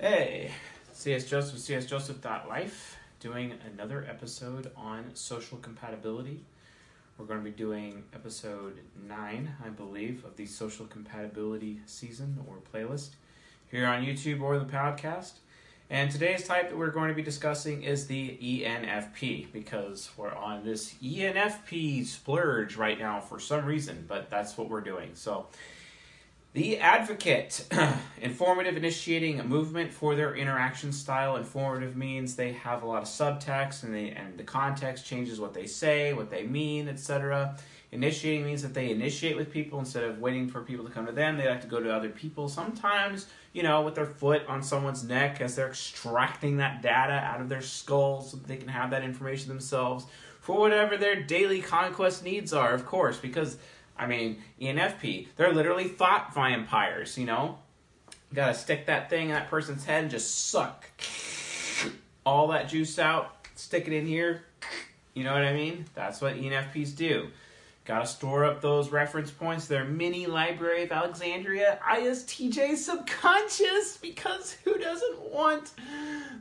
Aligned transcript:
Hey, 0.00 0.50
CS 0.94 1.26
Joseph, 1.26 1.58
csjoseph.life, 1.58 2.96
doing 3.20 3.52
another 3.70 4.06
episode 4.08 4.70
on 4.74 5.10
social 5.12 5.58
compatibility. 5.58 6.40
We're 7.18 7.26
going 7.26 7.40
to 7.40 7.44
be 7.44 7.50
doing 7.50 8.04
episode 8.14 8.78
9, 9.06 9.56
I 9.62 9.68
believe, 9.68 10.24
of 10.24 10.36
the 10.36 10.46
social 10.46 10.86
compatibility 10.86 11.80
season 11.84 12.38
or 12.48 12.62
playlist 12.72 13.10
here 13.70 13.86
on 13.86 14.02
YouTube 14.02 14.40
or 14.40 14.58
the 14.58 14.64
podcast. 14.64 15.32
And 15.90 16.10
today's 16.10 16.48
type 16.48 16.70
that 16.70 16.78
we're 16.78 16.92
going 16.92 17.10
to 17.10 17.14
be 17.14 17.20
discussing 17.20 17.82
is 17.82 18.06
the 18.06 18.38
ENFP 18.42 19.52
because 19.52 20.12
we're 20.16 20.34
on 20.34 20.64
this 20.64 20.94
ENFP 21.02 22.06
splurge 22.06 22.74
right 22.74 22.98
now 22.98 23.20
for 23.20 23.38
some 23.38 23.66
reason, 23.66 24.06
but 24.08 24.30
that's 24.30 24.56
what 24.56 24.70
we're 24.70 24.80
doing. 24.80 25.10
So, 25.12 25.48
the 26.52 26.78
advocate, 26.78 27.64
informative, 28.20 28.76
initiating 28.76 29.38
a 29.38 29.44
movement 29.44 29.92
for 29.92 30.16
their 30.16 30.34
interaction 30.34 30.90
style. 30.90 31.36
Informative 31.36 31.96
means 31.96 32.34
they 32.34 32.52
have 32.52 32.82
a 32.82 32.86
lot 32.86 33.02
of 33.02 33.08
subtext, 33.08 33.84
and 33.84 33.94
they 33.94 34.10
and 34.10 34.36
the 34.36 34.42
context 34.42 35.06
changes 35.06 35.38
what 35.38 35.54
they 35.54 35.66
say, 35.66 36.12
what 36.12 36.28
they 36.28 36.44
mean, 36.44 36.88
etc. 36.88 37.56
Initiating 37.92 38.44
means 38.44 38.62
that 38.62 38.74
they 38.74 38.90
initiate 38.90 39.36
with 39.36 39.50
people 39.50 39.78
instead 39.78 40.04
of 40.04 40.18
waiting 40.18 40.48
for 40.48 40.62
people 40.62 40.84
to 40.84 40.90
come 40.90 41.06
to 41.06 41.12
them. 41.12 41.36
They 41.36 41.48
like 41.48 41.60
to 41.62 41.68
go 41.68 41.80
to 41.80 41.94
other 41.94 42.08
people. 42.08 42.48
Sometimes, 42.48 43.26
you 43.52 43.62
know, 43.62 43.82
with 43.82 43.94
their 43.94 44.06
foot 44.06 44.42
on 44.48 44.62
someone's 44.62 45.04
neck 45.04 45.40
as 45.40 45.54
they're 45.54 45.68
extracting 45.68 46.56
that 46.56 46.82
data 46.82 47.12
out 47.12 47.40
of 47.40 47.48
their 47.48 47.62
skull 47.62 48.22
so 48.22 48.36
that 48.36 48.46
they 48.46 48.56
can 48.56 48.68
have 48.68 48.90
that 48.90 49.04
information 49.04 49.48
themselves 49.48 50.06
for 50.40 50.58
whatever 50.58 50.96
their 50.96 51.22
daily 51.22 51.60
conquest 51.60 52.24
needs 52.24 52.52
are, 52.52 52.72
of 52.72 52.86
course, 52.86 53.18
because 53.18 53.58
I 54.00 54.06
mean, 54.06 54.42
ENFP, 54.58 55.26
they're 55.36 55.52
literally 55.52 55.86
thought 55.86 56.34
vampires, 56.34 57.18
you 57.18 57.26
know? 57.26 57.58
You 58.30 58.36
gotta 58.36 58.54
stick 58.54 58.86
that 58.86 59.10
thing 59.10 59.26
in 59.26 59.32
that 59.32 59.50
person's 59.50 59.84
head 59.84 60.04
and 60.04 60.10
just 60.10 60.48
suck 60.48 60.86
all 62.24 62.48
that 62.48 62.66
juice 62.68 62.98
out, 62.98 63.46
stick 63.56 63.86
it 63.86 63.92
in 63.92 64.06
here. 64.06 64.44
You 65.12 65.24
know 65.24 65.34
what 65.34 65.42
I 65.42 65.52
mean? 65.52 65.84
That's 65.94 66.22
what 66.22 66.36
ENFPs 66.36 66.96
do. 66.96 67.28
Gotta 67.86 68.06
store 68.06 68.44
up 68.44 68.60
those 68.60 68.90
reference 68.90 69.30
points, 69.30 69.66
their 69.66 69.84
mini 69.84 70.26
library 70.26 70.84
of 70.84 70.92
Alexandria, 70.92 71.80
ISTJ 71.82 72.76
subconscious, 72.76 73.96
because 73.96 74.52
who 74.64 74.78
doesn't 74.78 75.20
want 75.32 75.70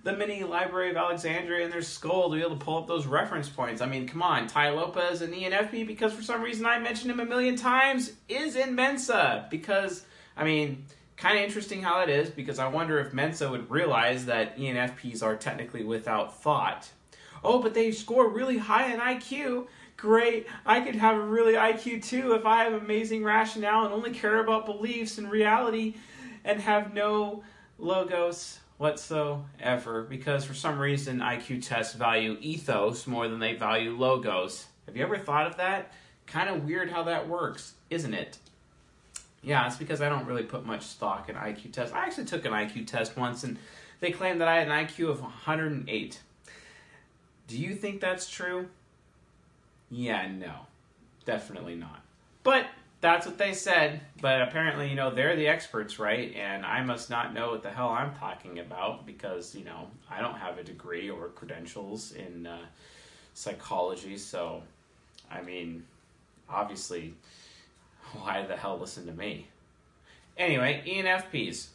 the 0.04 0.16
mini 0.18 0.44
library 0.44 0.92
of 0.92 0.98
Alexandria 0.98 1.64
in 1.64 1.72
their 1.72 1.82
skull 1.82 2.30
to 2.30 2.36
be 2.36 2.42
able 2.42 2.58
to 2.58 2.64
pull 2.64 2.78
up 2.78 2.88
those 2.88 3.08
reference 3.08 3.48
points? 3.48 3.82
I 3.82 3.86
mean, 3.86 4.06
come 4.06 4.22
on, 4.22 4.48
Tai 4.48 4.72
Lopez 4.72 5.22
and 5.22 5.34
ENFP, 5.34 5.88
because 5.88 6.14
for 6.14 6.22
some 6.22 6.42
reason 6.42 6.66
I 6.66 6.78
mentioned 6.78 7.10
him 7.10 7.22
a 7.22 7.26
million 7.26 7.56
times, 7.56 8.12
is 8.28 8.58
in 8.58 8.76
Mensa. 8.76 9.48
Because, 9.50 10.06
I 10.36 10.44
mean, 10.44 10.86
kind 11.16 11.38
of 11.38 11.44
interesting 11.46 11.82
how 11.82 12.00
that 12.00 12.10
is, 12.10 12.30
because 12.30 12.60
I 12.60 12.68
wonder 12.68 13.00
if 13.00 13.14
Mensa 13.14 13.50
would 13.50 13.72
realize 13.72 14.26
that 14.26 14.58
ENFPs 14.58 15.24
are 15.24 15.38
technically 15.38 15.86
without 15.86 16.42
thought. 16.42 16.90
Oh, 17.44 17.62
but 17.62 17.74
they 17.74 17.92
score 17.92 18.28
really 18.28 18.58
high 18.58 18.94
in 18.94 19.00
IQ 19.00 19.68
great. 20.00 20.48
I 20.66 20.80
could 20.82 20.96
have 20.96 21.18
a 21.18 21.22
really 21.22 21.54
IQ 21.54 22.04
too 22.04 22.34
if 22.34 22.46
I 22.46 22.64
have 22.64 22.74
amazing 22.74 23.24
rationale 23.24 23.86
and 23.86 23.94
only 23.94 24.12
care 24.12 24.40
about 24.40 24.66
beliefs 24.66 25.18
and 25.18 25.30
reality 25.30 25.96
and 26.44 26.62
have 26.62 26.94
no 26.94 27.44
logos 27.78 28.60
whatsoever 28.78 30.04
because 30.04 30.46
for 30.46 30.54
some 30.54 30.80
reason 30.80 31.20
IQ 31.20 31.66
tests 31.66 31.94
value 31.96 32.38
ethos 32.40 33.08
more 33.08 33.28
than 33.28 33.40
they 33.40 33.54
value 33.54 33.92
logos. 33.92 34.68
Have 34.86 34.96
you 34.96 35.04
ever 35.04 35.18
thought 35.18 35.48
of 35.48 35.58
that? 35.58 35.92
Kind 36.26 36.50
of 36.50 36.64
weird 36.64 36.90
how 36.90 37.04
that 37.04 37.28
works, 37.28 37.74
isn't 37.90 38.14
it? 38.14 38.38
Yeah, 39.44 39.68
it's 39.68 39.76
because 39.76 40.02
I 40.02 40.10
don't 40.10 40.26
really 40.26 40.44
put 40.44 40.66
much 40.66 40.84
stock 40.84 41.30
in 41.30 41.36
IQ 41.36 41.74
tests. 41.74 41.94
I 41.94 42.06
actually 42.06 42.26
took 42.26 42.46
an 42.46 42.52
IQ 42.54 42.88
test 42.88 43.18
once 43.18 43.44
and 43.44 43.58
they 44.00 44.12
claimed 44.12 44.40
that 44.40 44.48
I 44.48 44.60
had 44.60 44.68
an 44.70 44.88
IQ 44.88 45.10
of 45.10 45.22
108. 45.22 46.22
Do 47.48 47.58
you 47.58 47.76
think 47.76 48.00
that's 48.00 48.30
true? 48.30 48.70
Yeah, 49.90 50.28
no. 50.28 50.54
Definitely 51.26 51.76
not. 51.76 52.02
But 52.44 52.68
that's 53.02 53.26
what 53.26 53.38
they 53.38 53.54
said. 53.54 54.02
But 54.22 54.42
apparently, 54.42 54.90
you 54.90 54.96
know, 54.96 55.10
they're 55.12 55.36
the 55.36 55.48
experts, 55.48 56.00
right? 56.00 56.34
And 56.36 56.66
I 56.66 56.84
must 56.84 57.10
not 57.10 57.34
know 57.34 57.52
what 57.52 57.64
the 57.64 57.70
hell 57.70 57.90
I'm 57.90 58.14
talking 58.16 58.60
about 58.60 59.06
because, 59.06 59.56
you 59.56 59.64
know, 59.64 59.88
I 60.10 60.22
don't 60.22 60.36
have 60.36 60.58
a 60.58 60.64
degree 60.64 61.10
or 61.10 61.30
credentials 61.30 62.12
in 62.14 62.48
uh, 62.48 62.60
psychology. 63.34 64.18
So, 64.18 64.64
I 65.32 65.42
mean, 65.42 65.86
obviously, 66.50 67.14
why 68.14 68.46
the 68.46 68.56
hell 68.56 68.78
listen 68.78 69.06
to 69.06 69.14
me? 69.14 69.48
Anyway, 70.38 70.84
ENFPs. 70.88 71.68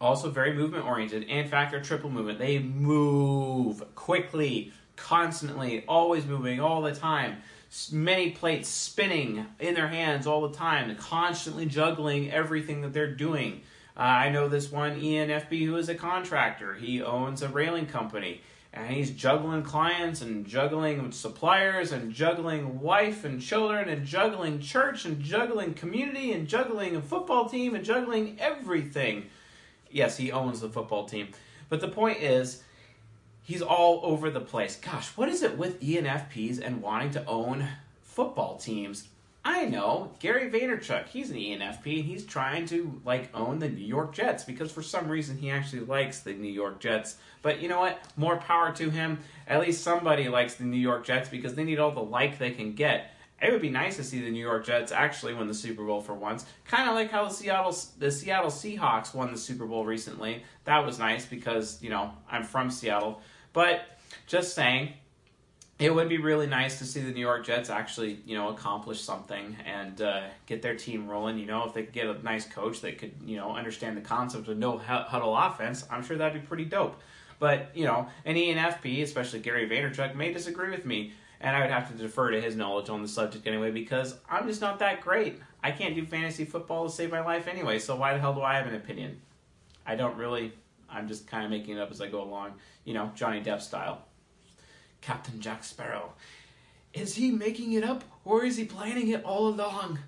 Also 0.00 0.30
very 0.30 0.54
movement 0.54 0.84
oriented. 0.84 1.24
In 1.24 1.48
fact, 1.48 1.72
they're 1.72 1.80
triple 1.80 2.08
movement. 2.08 2.38
They 2.38 2.60
move 2.60 3.82
quickly, 3.96 4.72
constantly, 4.98 5.84
always 5.86 6.26
moving 6.26 6.60
all 6.60 6.82
the 6.82 6.94
time. 6.94 7.38
Many 7.92 8.30
plates 8.30 8.68
spinning 8.68 9.46
in 9.58 9.74
their 9.74 9.88
hands 9.88 10.26
all 10.26 10.48
the 10.48 10.56
time, 10.56 10.94
constantly 10.96 11.66
juggling 11.66 12.30
everything 12.30 12.80
that 12.82 12.92
they're 12.92 13.14
doing. 13.14 13.62
Uh, 13.96 14.02
I 14.02 14.28
know 14.30 14.48
this 14.48 14.70
one 14.70 15.00
ENFP 15.00 15.66
who 15.66 15.76
is 15.76 15.88
a 15.88 15.94
contractor. 15.94 16.74
He 16.74 17.02
owns 17.02 17.42
a 17.42 17.48
railing 17.48 17.86
company 17.86 18.40
and 18.72 18.90
he's 18.90 19.10
juggling 19.10 19.62
clients 19.62 20.20
and 20.20 20.46
juggling 20.46 21.10
suppliers 21.10 21.90
and 21.90 22.12
juggling 22.12 22.80
wife 22.80 23.24
and 23.24 23.40
children 23.40 23.88
and 23.88 24.06
juggling 24.06 24.60
church 24.60 25.04
and 25.04 25.20
juggling 25.20 25.74
community 25.74 26.32
and 26.32 26.46
juggling 26.46 26.94
a 26.94 27.02
football 27.02 27.48
team 27.48 27.74
and 27.74 27.84
juggling 27.84 28.36
everything. 28.38 29.26
Yes, 29.90 30.16
he 30.16 30.30
owns 30.30 30.60
the 30.60 30.68
football 30.68 31.06
team. 31.06 31.28
But 31.68 31.80
the 31.80 31.88
point 31.88 32.18
is, 32.22 32.62
he's 33.48 33.62
all 33.62 34.00
over 34.02 34.28
the 34.28 34.40
place. 34.40 34.76
Gosh, 34.76 35.08
what 35.16 35.30
is 35.30 35.42
it 35.42 35.56
with 35.56 35.80
ENFPs 35.80 36.60
and 36.60 36.82
wanting 36.82 37.10
to 37.12 37.24
own 37.26 37.66
football 38.02 38.58
teams? 38.58 39.08
I 39.42 39.64
know 39.64 40.10
Gary 40.18 40.50
Vaynerchuk. 40.50 41.08
He's 41.08 41.30
an 41.30 41.38
ENFP 41.38 42.00
and 42.00 42.04
he's 42.04 42.26
trying 42.26 42.66
to 42.66 43.00
like 43.06 43.34
own 43.34 43.58
the 43.58 43.70
New 43.70 43.86
York 43.86 44.12
Jets 44.12 44.44
because 44.44 44.70
for 44.70 44.82
some 44.82 45.08
reason 45.08 45.38
he 45.38 45.50
actually 45.50 45.86
likes 45.86 46.20
the 46.20 46.34
New 46.34 46.52
York 46.52 46.78
Jets. 46.78 47.16
But 47.40 47.62
you 47.62 47.68
know 47.68 47.80
what? 47.80 47.98
More 48.18 48.36
power 48.36 48.70
to 48.72 48.90
him. 48.90 49.20
At 49.46 49.60
least 49.60 49.82
somebody 49.82 50.28
likes 50.28 50.56
the 50.56 50.64
New 50.64 50.76
York 50.76 51.06
Jets 51.06 51.30
because 51.30 51.54
they 51.54 51.64
need 51.64 51.78
all 51.78 51.92
the 51.92 52.02
like 52.02 52.36
they 52.36 52.50
can 52.50 52.74
get. 52.74 53.12
It 53.40 53.50
would 53.50 53.62
be 53.62 53.70
nice 53.70 53.96
to 53.96 54.04
see 54.04 54.20
the 54.20 54.30
New 54.30 54.44
York 54.44 54.66
Jets 54.66 54.92
actually 54.92 55.32
win 55.32 55.46
the 55.46 55.54
Super 55.54 55.84
Bowl 55.84 56.02
for 56.02 56.12
once. 56.12 56.44
Kind 56.66 56.86
of 56.86 56.94
like 56.94 57.10
how 57.10 57.24
the 57.24 57.30
Seattle 57.30 57.74
the 57.98 58.10
Seattle 58.10 58.50
Seahawks 58.50 59.14
won 59.14 59.32
the 59.32 59.38
Super 59.38 59.64
Bowl 59.64 59.86
recently. 59.86 60.42
That 60.64 60.84
was 60.84 60.98
nice 60.98 61.24
because 61.24 61.82
you 61.82 61.88
know 61.88 62.12
I'm 62.30 62.42
from 62.42 62.70
Seattle. 62.70 63.22
But 63.52 63.98
just 64.26 64.54
saying, 64.54 64.92
it 65.78 65.94
would 65.94 66.08
be 66.08 66.18
really 66.18 66.46
nice 66.46 66.78
to 66.80 66.84
see 66.84 67.00
the 67.00 67.12
New 67.12 67.20
York 67.20 67.46
Jets 67.46 67.70
actually, 67.70 68.18
you 68.26 68.36
know, 68.36 68.48
accomplish 68.48 69.00
something 69.00 69.56
and 69.64 70.00
uh, 70.02 70.22
get 70.46 70.60
their 70.60 70.74
team 70.74 71.08
rolling. 71.08 71.38
You 71.38 71.46
know, 71.46 71.64
if 71.66 71.74
they 71.74 71.84
could 71.84 71.92
get 71.92 72.06
a 72.06 72.22
nice 72.22 72.46
coach 72.46 72.80
that 72.80 72.98
could, 72.98 73.12
you 73.24 73.36
know, 73.36 73.54
understand 73.54 73.96
the 73.96 74.00
concept 74.00 74.48
of 74.48 74.58
no 74.58 74.76
huddle 74.78 75.36
offense, 75.36 75.86
I'm 75.90 76.02
sure 76.02 76.16
that'd 76.16 76.40
be 76.40 76.46
pretty 76.46 76.64
dope. 76.64 77.00
But 77.38 77.70
you 77.74 77.84
know, 77.84 78.08
an 78.24 78.34
ENFP, 78.34 79.02
especially 79.02 79.38
Gary 79.38 79.68
Vaynerchuk, 79.68 80.16
may 80.16 80.32
disagree 80.32 80.70
with 80.70 80.84
me, 80.84 81.12
and 81.40 81.54
I 81.54 81.60
would 81.60 81.70
have 81.70 81.88
to 81.90 81.96
defer 81.96 82.32
to 82.32 82.40
his 82.40 82.56
knowledge 82.56 82.88
on 82.88 83.00
the 83.00 83.08
subject 83.08 83.46
anyway 83.46 83.70
because 83.70 84.16
I'm 84.28 84.48
just 84.48 84.60
not 84.60 84.80
that 84.80 85.00
great. 85.00 85.40
I 85.62 85.70
can't 85.70 85.94
do 85.94 86.04
fantasy 86.04 86.44
football 86.44 86.88
to 86.88 86.92
save 86.92 87.12
my 87.12 87.20
life 87.20 87.46
anyway, 87.46 87.78
so 87.78 87.94
why 87.94 88.14
the 88.14 88.18
hell 88.18 88.34
do 88.34 88.42
I 88.42 88.54
have 88.54 88.66
an 88.66 88.74
opinion? 88.74 89.20
I 89.86 89.94
don't 89.94 90.16
really 90.16 90.52
I'm 90.90 91.08
just 91.08 91.26
kind 91.26 91.44
of 91.44 91.50
making 91.50 91.76
it 91.76 91.80
up 91.80 91.90
as 91.90 92.00
I 92.00 92.08
go 92.08 92.22
along, 92.22 92.54
you 92.84 92.94
know, 92.94 93.10
Johnny 93.14 93.42
Depp 93.42 93.60
style. 93.60 94.04
Captain 95.00 95.40
Jack 95.40 95.64
Sparrow. 95.64 96.12
Is 96.92 97.14
he 97.14 97.30
making 97.30 97.72
it 97.72 97.84
up 97.84 98.04
or 98.24 98.44
is 98.44 98.56
he 98.56 98.64
planning 98.64 99.08
it 99.08 99.24
all 99.24 99.48
along? 99.48 99.98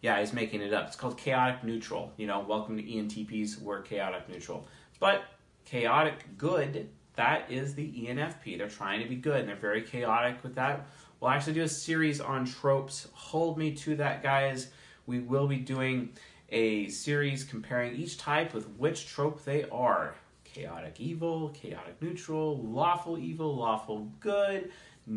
Yeah, 0.00 0.18
he's 0.20 0.32
making 0.32 0.60
it 0.62 0.72
up. 0.72 0.88
It's 0.88 0.96
called 0.96 1.16
chaotic 1.16 1.64
neutral. 1.64 2.12
You 2.16 2.26
know, 2.26 2.40
welcome 2.40 2.76
to 2.76 2.82
ENTPs, 2.82 3.60
we're 3.60 3.82
chaotic 3.82 4.28
neutral. 4.28 4.66
But 4.98 5.24
chaotic 5.64 6.36
good, 6.38 6.88
that 7.16 7.50
is 7.50 7.74
the 7.74 7.86
ENFP. 7.86 8.58
They're 8.58 8.68
trying 8.68 9.02
to 9.02 9.08
be 9.08 9.16
good 9.16 9.40
and 9.40 9.48
they're 9.48 9.56
very 9.56 9.82
chaotic 9.82 10.42
with 10.42 10.54
that. 10.56 10.86
We'll 11.20 11.30
actually 11.30 11.54
do 11.54 11.62
a 11.62 11.68
series 11.68 12.20
on 12.20 12.44
tropes. 12.44 13.08
Hold 13.12 13.58
me 13.58 13.72
to 13.72 13.96
that, 13.96 14.22
guys. 14.22 14.68
We 15.06 15.20
will 15.20 15.46
be 15.46 15.56
doing 15.58 16.10
a 16.50 16.88
series 16.88 17.44
comparing 17.44 17.96
each 17.96 18.18
type 18.18 18.54
with 18.54 18.68
which 18.70 19.06
trope 19.06 19.44
they 19.44 19.64
are 19.70 20.14
chaotic 20.44 21.00
evil, 21.00 21.50
chaotic 21.50 22.00
neutral, 22.00 22.58
lawful 22.62 23.18
evil, 23.18 23.54
lawful 23.54 24.10
good, 24.20 24.70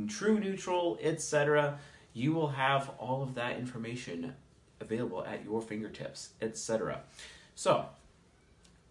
true 0.07 0.39
neutral, 0.39 0.97
etc. 1.01 1.79
You 2.13 2.33
will 2.33 2.49
have 2.49 2.91
all 2.97 3.23
of 3.23 3.35
that 3.35 3.57
information 3.57 4.33
available 4.81 5.23
at 5.23 5.43
your 5.45 5.61
fingertips, 5.61 6.29
etc. 6.41 7.01
So, 7.55 7.85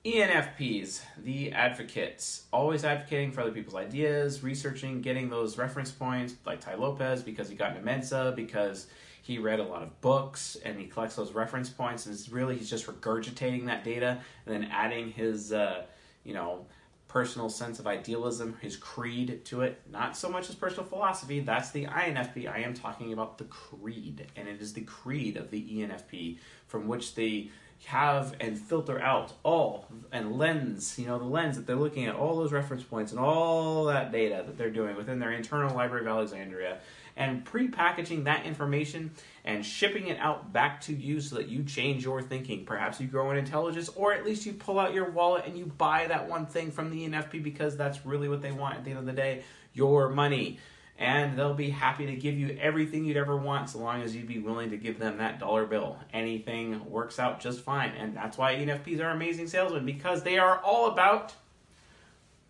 ENFPs, 0.05 1.02
the 1.23 1.52
advocates, 1.52 2.44
always 2.52 2.85
advocating 2.85 3.32
for 3.32 3.43
other 3.43 3.50
people's 3.50 3.75
ideas, 3.75 4.43
researching, 4.43 5.02
getting 5.02 5.29
those 5.29 5.58
reference 5.58 5.90
points, 5.90 6.35
like 6.46 6.61
Tai 6.61 6.76
Lopez, 6.76 7.23
because 7.23 7.49
he 7.49 7.56
got 7.56 7.70
into 7.70 7.82
Mensa, 7.82 8.32
because 8.35 8.87
he 9.29 9.37
read 9.37 9.61
a 9.61 9.63
lot 9.63 9.83
of 9.83 10.01
books 10.01 10.57
and 10.65 10.81
he 10.81 10.87
collects 10.87 11.15
those 11.15 11.33
reference 11.33 11.69
points 11.69 12.07
and 12.07 12.15
it's 12.15 12.31
really 12.31 12.57
he's 12.57 12.71
just 12.71 12.87
regurgitating 12.87 13.67
that 13.67 13.85
data 13.85 14.19
and 14.47 14.55
then 14.55 14.71
adding 14.73 15.13
his 15.13 15.53
uh, 15.53 15.85
you 16.25 16.33
know 16.33 16.65
personal 17.09 17.51
sense 17.51 17.79
of 17.79 17.87
idealism 17.87 18.57
his 18.63 18.75
creed 18.79 19.45
to 19.45 19.61
it. 19.61 19.83
Not 19.93 20.17
so 20.17 20.31
much 20.31 20.47
his 20.47 20.57
personal 20.57 20.87
philosophy 20.87 21.41
that's 21.41 21.71
the 21.73 21.85
infp 21.85 22.51
i 22.51 22.61
am 22.61 22.73
talking 22.73 23.13
about 23.13 23.37
the 23.37 23.45
creed 23.45 24.27
and 24.35 24.49
it 24.49 24.63
is 24.63 24.73
the 24.73 24.81
creed 24.81 25.37
of 25.37 25.51
the 25.51 25.63
enfp 25.63 26.39
from 26.67 26.89
which 26.89 27.15
they 27.15 27.51
have 27.85 28.35
and 28.41 28.59
filter 28.59 28.99
out 29.01 29.33
all 29.45 29.87
and 30.11 30.37
lens 30.37 30.99
you 30.99 31.07
know 31.07 31.19
the 31.19 31.25
lens 31.25 31.57
that 31.57 31.67
they're 31.67 31.77
looking 31.77 32.07
at 32.07 32.15
all 32.15 32.37
those 32.37 32.51
reference 32.51 32.83
points 32.83 33.13
and 33.13 33.21
all 33.21 33.85
that 33.85 34.11
data 34.11 34.43
that 34.45 34.59
they're 34.59 34.71
doing 34.71 34.97
within 34.97 35.19
their 35.19 35.33
internal 35.33 35.75
library 35.77 36.03
of 36.03 36.09
alexandria 36.09 36.79
and 37.19 37.44
pre-packaging 37.44 38.25
that 38.25 38.47
information 38.47 39.11
and 39.44 39.67
shipping 39.67 40.06
it 40.06 40.19
out 40.20 40.53
back 40.53 40.81
to 40.81 40.94
you 40.94 41.20
so 41.20 41.35
that 41.35 41.49
you 41.49 41.65
change 41.65 42.05
your 42.05 42.23
thinking. 42.23 42.65
Perhaps 42.65 43.00
you 43.00 43.09
grow 43.09 43.32
in 43.32 43.37
intelligence, 43.37 43.91
or 43.97 44.15
at 44.15 44.25
least 44.25 44.47
you 44.47 44.53
pull 44.53 44.79
out 44.79 44.94
your 44.94 45.11
wallet 45.11 45.44
and 45.44 45.59
you 45.59 45.67
buy 45.67 46.06
that 46.06 46.29
one 46.29 46.47
thing 46.47 46.70
from 46.70 46.91
the 46.91 47.09
ENFP 47.09 47.43
because 47.43 47.76
that's 47.76 48.06
really 48.06 48.29
what 48.29 48.41
they 48.41 48.53
want 48.53 48.76
at 48.76 48.85
the 48.85 48.91
end 48.91 49.00
of 49.00 49.06
the 49.06 49.12
day 49.12 49.43
your 49.75 50.09
money. 50.09 50.61
And 50.97 51.37
they'll 51.37 51.55
be 51.55 51.70
happy 51.70 52.06
to 52.06 52.15
give 52.15 52.38
you 52.38 52.56
everything 52.61 53.05
you'd 53.05 53.17
ever 53.17 53.37
want 53.37 53.71
so 53.71 53.79
long 53.79 54.03
as 54.03 54.14
you'd 54.14 54.26
be 54.26 54.38
willing 54.38 54.71
to 54.71 54.76
give 54.76 54.99
them 54.99 55.19
that 55.19 55.41
dollar 55.41 55.67
bill. 55.67 55.97
Anything 56.12 56.88
works 56.88 57.19
out 57.19 57.41
just 57.41 57.61
fine. 57.61 57.91
And 57.99 58.17
that's 58.17 58.38
why 58.38 58.55
ENFPs 58.55 59.00
are 59.00 59.11
amazing 59.11 59.49
salesmen 59.49 59.85
because 59.85 60.23
they 60.23 60.38
are 60.38 60.59
all 60.59 60.87
about 60.87 61.35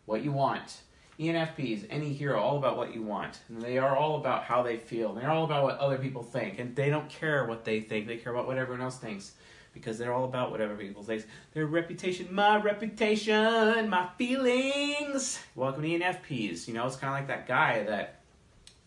what 0.05 0.23
you 0.23 0.33
want 0.33 0.81
ENFPs, 1.19 1.91
NE 1.91 2.13
hero, 2.13 2.41
all 2.41 2.59
about 2.59 2.77
what 2.77 2.95
you 2.95 3.03
want. 3.03 3.41
And 3.49 3.61
they 3.61 3.79
are 3.79 3.97
all 3.97 4.17
about 4.17 4.45
how 4.45 4.63
they 4.63 4.77
feel. 4.77 5.15
They're 5.15 5.31
all 5.31 5.45
about 5.45 5.65
what 5.65 5.79
other 5.79 5.99
people 5.99 6.23
think. 6.23 6.61
And 6.61 6.77
they 6.77 6.91
don't 6.91 7.09
care 7.09 7.45
what 7.47 7.65
they 7.65 7.81
think. 7.81 8.07
They 8.07 8.17
care 8.17 8.33
about 8.33 8.47
what 8.47 8.57
everyone 8.57 8.83
else 8.83 8.99
thinks. 8.99 9.33
Because 9.75 9.99
they're 9.99 10.13
all 10.13 10.25
about 10.25 10.53
whatever 10.53 10.77
people 10.77 11.03
think. 11.03 11.27
Their 11.55 11.67
reputation, 11.67 12.33
my 12.33 12.61
reputation, 12.61 13.89
my 13.89 14.09
feelings. 14.17 15.41
Welcome 15.57 15.83
to 15.83 15.89
ENFPs. 15.89 16.69
You 16.69 16.75
know, 16.75 16.87
it's 16.87 16.97
kind 16.97 17.13
of 17.13 17.19
like 17.19 17.29
that 17.29 17.49
guy 17.49 17.83
that 17.85 18.21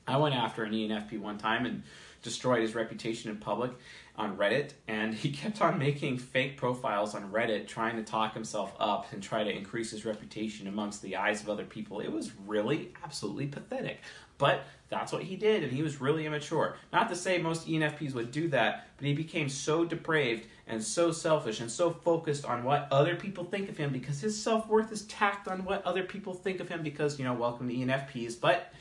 I 0.08 0.18
went 0.18 0.34
after 0.34 0.64
an 0.64 0.72
ENFP 0.72 1.20
one 1.20 1.38
time 1.38 1.66
and 1.66 1.84
destroyed 2.24 2.62
his 2.62 2.76
reputation 2.76 3.30
in 3.30 3.38
public 3.38 3.72
on 4.16 4.38
Reddit, 4.38 4.72
and 4.88 5.14
he 5.14 5.32
kept 5.32 5.62
on 5.62 5.78
making 5.80 6.18
fake 6.18 6.58
profiles 6.58 7.16
on 7.16 7.32
Reddit, 7.32 7.68
trying 7.68 7.96
to 7.98 8.04
talk 8.04 8.34
himself 8.34 8.76
up 8.80 9.12
and 9.12 9.22
try 9.22 9.44
to 9.44 9.52
increase 9.52 9.92
his 9.92 10.06
reputation 10.06 10.68
amongst 10.68 11.02
the 11.02 11.16
eyes 11.16 11.42
of 11.42 11.50
other 11.50 11.66
people. 11.66 12.00
It 12.00 12.12
was 12.12 12.32
really 12.46 12.94
absolutely 13.04 13.48
pathetic. 13.48 14.00
But 14.38 14.64
that's 14.90 15.14
what 15.14 15.22
he 15.22 15.36
did, 15.36 15.64
and 15.64 15.72
he 15.72 15.84
was 15.84 16.02
really 16.02 16.26
immature. 16.26 16.76
Not 16.92 17.10
to 17.10 17.16
say 17.16 17.38
most 17.38 17.68
ENFPs 17.68 18.14
would 18.16 18.32
do 18.32 18.48
that, 18.50 18.88
but 18.98 19.06
he 19.06 19.14
became 19.14 19.48
so 19.48 19.86
depraved 19.86 20.48
and 20.68 20.84
so 20.84 21.12
selfish 21.12 21.60
and 21.60 21.70
so 21.70 21.92
focused 21.92 22.44
on 22.46 22.64
what 22.64 22.88
other 22.92 23.16
people 23.16 23.44
think 23.44 23.70
of 23.70 23.78
him 23.78 23.92
because 23.92 24.20
his 24.20 24.42
self 24.42 24.68
worth 24.68 24.92
is 24.92 25.04
tacked 25.04 25.48
on 25.48 25.64
what 25.64 25.86
other 25.86 26.04
people 26.04 26.34
think 26.34 26.60
of 26.60 26.70
him 26.70 26.82
because, 26.82 27.20
you 27.20 27.26
know, 27.26 27.34
welcome 27.34 27.70
to 27.70 27.76
ENFPs. 27.76 28.40
But 28.40 28.74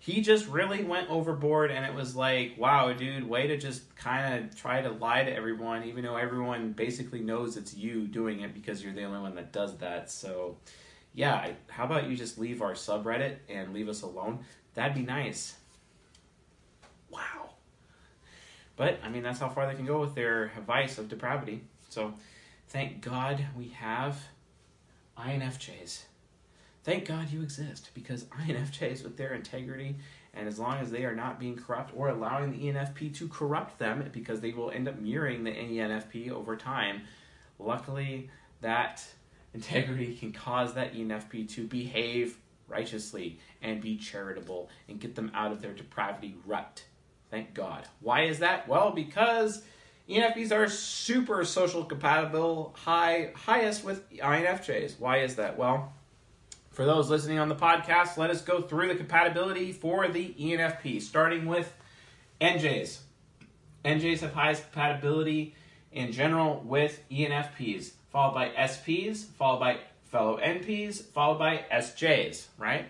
he 0.00 0.22
just 0.22 0.48
really 0.48 0.82
went 0.82 1.10
overboard 1.10 1.70
and 1.70 1.84
it 1.84 1.94
was 1.94 2.16
like 2.16 2.54
wow 2.56 2.90
dude 2.90 3.22
way 3.22 3.46
to 3.46 3.58
just 3.58 3.94
kind 3.96 4.42
of 4.42 4.56
try 4.56 4.80
to 4.80 4.90
lie 4.90 5.22
to 5.22 5.32
everyone 5.32 5.84
even 5.84 6.02
though 6.02 6.16
everyone 6.16 6.72
basically 6.72 7.20
knows 7.20 7.58
it's 7.58 7.74
you 7.74 8.08
doing 8.08 8.40
it 8.40 8.54
because 8.54 8.82
you're 8.82 8.94
the 8.94 9.04
only 9.04 9.20
one 9.20 9.34
that 9.34 9.52
does 9.52 9.76
that. 9.76 10.10
So 10.10 10.56
yeah 11.14 11.52
how 11.68 11.84
about 11.84 12.08
you 12.08 12.16
just 12.16 12.38
leave 12.38 12.62
our 12.62 12.72
subreddit 12.72 13.36
and 13.48 13.72
leave 13.74 13.88
us 13.88 14.02
alone? 14.02 14.40
That'd 14.74 14.96
be 14.96 15.02
nice. 15.02 15.54
Wow. 17.10 17.50
But 18.76 18.98
i 19.04 19.10
mean 19.10 19.22
that's 19.22 19.38
how 19.38 19.50
far 19.50 19.66
they 19.68 19.74
can 19.74 19.86
go 19.86 20.00
with 20.00 20.14
their 20.14 20.50
vice 20.66 20.96
of 20.96 21.08
depravity. 21.08 21.62
So 21.90 22.14
thank 22.68 23.02
god 23.02 23.44
we 23.54 23.68
have 23.68 24.18
infjs 25.18 26.04
Thank 26.82 27.06
God 27.06 27.30
you 27.30 27.42
exist 27.42 27.90
because 27.94 28.24
INFJs, 28.46 29.02
with 29.02 29.16
their 29.16 29.34
integrity, 29.34 29.96
and 30.34 30.46
as 30.48 30.58
long 30.58 30.78
as 30.78 30.90
they 30.90 31.04
are 31.04 31.14
not 31.14 31.40
being 31.40 31.56
corrupt 31.56 31.92
or 31.96 32.08
allowing 32.08 32.52
the 32.52 32.58
ENFP 32.58 33.14
to 33.16 33.28
corrupt 33.28 33.78
them, 33.78 34.08
because 34.12 34.40
they 34.40 34.52
will 34.52 34.70
end 34.70 34.88
up 34.88 34.98
mirroring 34.98 35.44
the 35.44 35.50
ENFP 35.50 36.30
over 36.30 36.56
time, 36.56 37.02
luckily 37.58 38.30
that 38.60 39.04
integrity 39.54 40.14
can 40.14 40.32
cause 40.32 40.74
that 40.74 40.94
ENFP 40.94 41.48
to 41.50 41.66
behave 41.66 42.38
righteously 42.68 43.40
and 43.60 43.80
be 43.80 43.96
charitable 43.96 44.70
and 44.88 45.00
get 45.00 45.16
them 45.16 45.30
out 45.34 45.50
of 45.50 45.60
their 45.60 45.72
depravity 45.72 46.36
rut. 46.46 46.84
Thank 47.30 47.52
God. 47.54 47.86
Why 48.00 48.22
is 48.22 48.38
that? 48.38 48.68
Well, 48.68 48.92
because 48.92 49.62
ENFPs 50.08 50.52
are 50.52 50.68
super 50.68 51.44
social 51.44 51.84
compatible, 51.84 52.74
high 52.78 53.30
highest 53.34 53.84
with 53.84 54.08
INFJs. 54.12 54.98
Why 54.98 55.18
is 55.18 55.36
that? 55.36 55.58
Well, 55.58 55.92
for 56.80 56.86
those 56.86 57.10
listening 57.10 57.38
on 57.38 57.50
the 57.50 57.54
podcast, 57.54 58.16
let 58.16 58.30
us 58.30 58.40
go 58.40 58.62
through 58.62 58.88
the 58.88 58.94
compatibility 58.94 59.70
for 59.70 60.08
the 60.08 60.34
ENFP, 60.40 61.02
starting 61.02 61.44
with 61.44 61.70
NJs. 62.40 63.00
NJs 63.84 64.20
have 64.20 64.32
highest 64.32 64.62
compatibility 64.62 65.54
in 65.92 66.10
general 66.10 66.62
with 66.64 67.02
ENFPs, 67.10 67.90
followed 68.10 68.32
by 68.32 68.48
SPs, 68.52 69.26
followed 69.26 69.60
by 69.60 69.78
fellow 70.04 70.38
NPs, 70.38 71.02
followed 71.04 71.38
by 71.38 71.66
SJs, 71.70 72.46
right? 72.56 72.86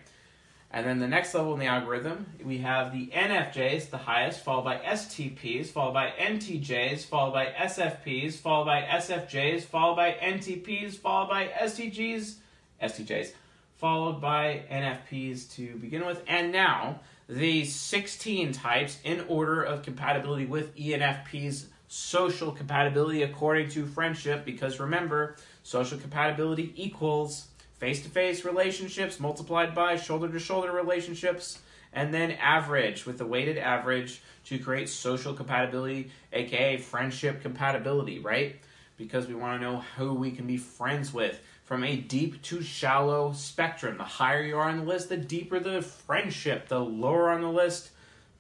And 0.71 0.87
then 0.87 1.01
the 1.01 1.09
next 1.09 1.35
level 1.35 1.53
in 1.55 1.59
the 1.59 1.67
algorithm, 1.67 2.27
we 2.45 2.59
have 2.59 2.93
the 2.93 3.09
NFJs, 3.09 3.91
the 3.91 3.99
highest, 3.99 4.45
followed 4.45 4.67
by 4.67 4.77
STPs, 4.77 5.67
followed 5.67 5.95
by 5.95 6.13
NTJs, 6.17 7.07
followed 7.07 7.33
by 7.33 7.47
SFPs, 7.47 8.35
followed 8.35 8.67
by 8.67 8.83
SFJs, 8.83 9.63
followed 9.63 9.97
by 9.97 10.13
NTPs, 10.13 10.95
followed 10.95 11.29
by 11.29 11.49
STGs, 11.49 12.35
STJs, 12.81 13.33
followed 13.81 14.21
by 14.21 14.63
NFPs 14.71 15.55
to 15.55 15.75
begin 15.77 16.05
with. 16.05 16.23
And 16.29 16.53
now, 16.53 17.01
the 17.29 17.65
16 17.65 18.53
types 18.53 18.99
in 19.05 19.25
order 19.27 19.63
of 19.63 19.83
compatibility 19.83 20.45
with 20.45 20.77
ENFP's 20.77 21.67
social 21.89 22.53
compatibility 22.53 23.23
according 23.23 23.71
to 23.71 23.87
friendship, 23.87 24.45
because 24.45 24.79
remember, 24.79 25.37
social 25.63 25.99
compatibility 25.99 26.75
equals 26.77 27.47
face 27.79 28.03
to 28.03 28.11
face 28.11 28.45
relationships 28.45 29.19
multiplied 29.19 29.75
by 29.75 29.97
shoulder 29.97 30.29
to 30.29 30.39
shoulder 30.39 30.71
relationships, 30.71 31.61
and 31.95 32.13
then 32.13 32.33
average 32.33 33.07
with 33.07 33.17
the 33.17 33.27
weighted 33.27 33.57
average 33.57 34.21
to 34.45 34.59
create 34.59 34.89
social 34.89 35.33
compatibility, 35.33 36.11
aka 36.33 36.77
friendship 36.77 37.41
compatibility, 37.41 38.19
right? 38.19 38.57
Because 38.99 39.27
we 39.27 39.35
want 39.35 39.61
to 39.61 39.67
know 39.67 39.83
who 39.97 40.13
we 40.13 40.31
can 40.31 40.47
be 40.47 40.59
friends 40.59 41.13
with 41.15 41.41
from 41.71 41.85
a 41.85 41.95
deep 41.95 42.43
to 42.43 42.61
shallow 42.61 43.33
spectrum. 43.33 43.97
The 43.97 44.03
higher 44.03 44.43
you 44.43 44.59
are 44.59 44.69
on 44.69 44.79
the 44.79 44.85
list, 44.85 45.09
the 45.09 45.17
deeper 45.17 45.61
the 45.61 45.83
friendship. 45.83 46.67
The 46.67 46.81
lower 46.81 47.31
on 47.31 47.43
the 47.43 47.49
list, 47.49 47.91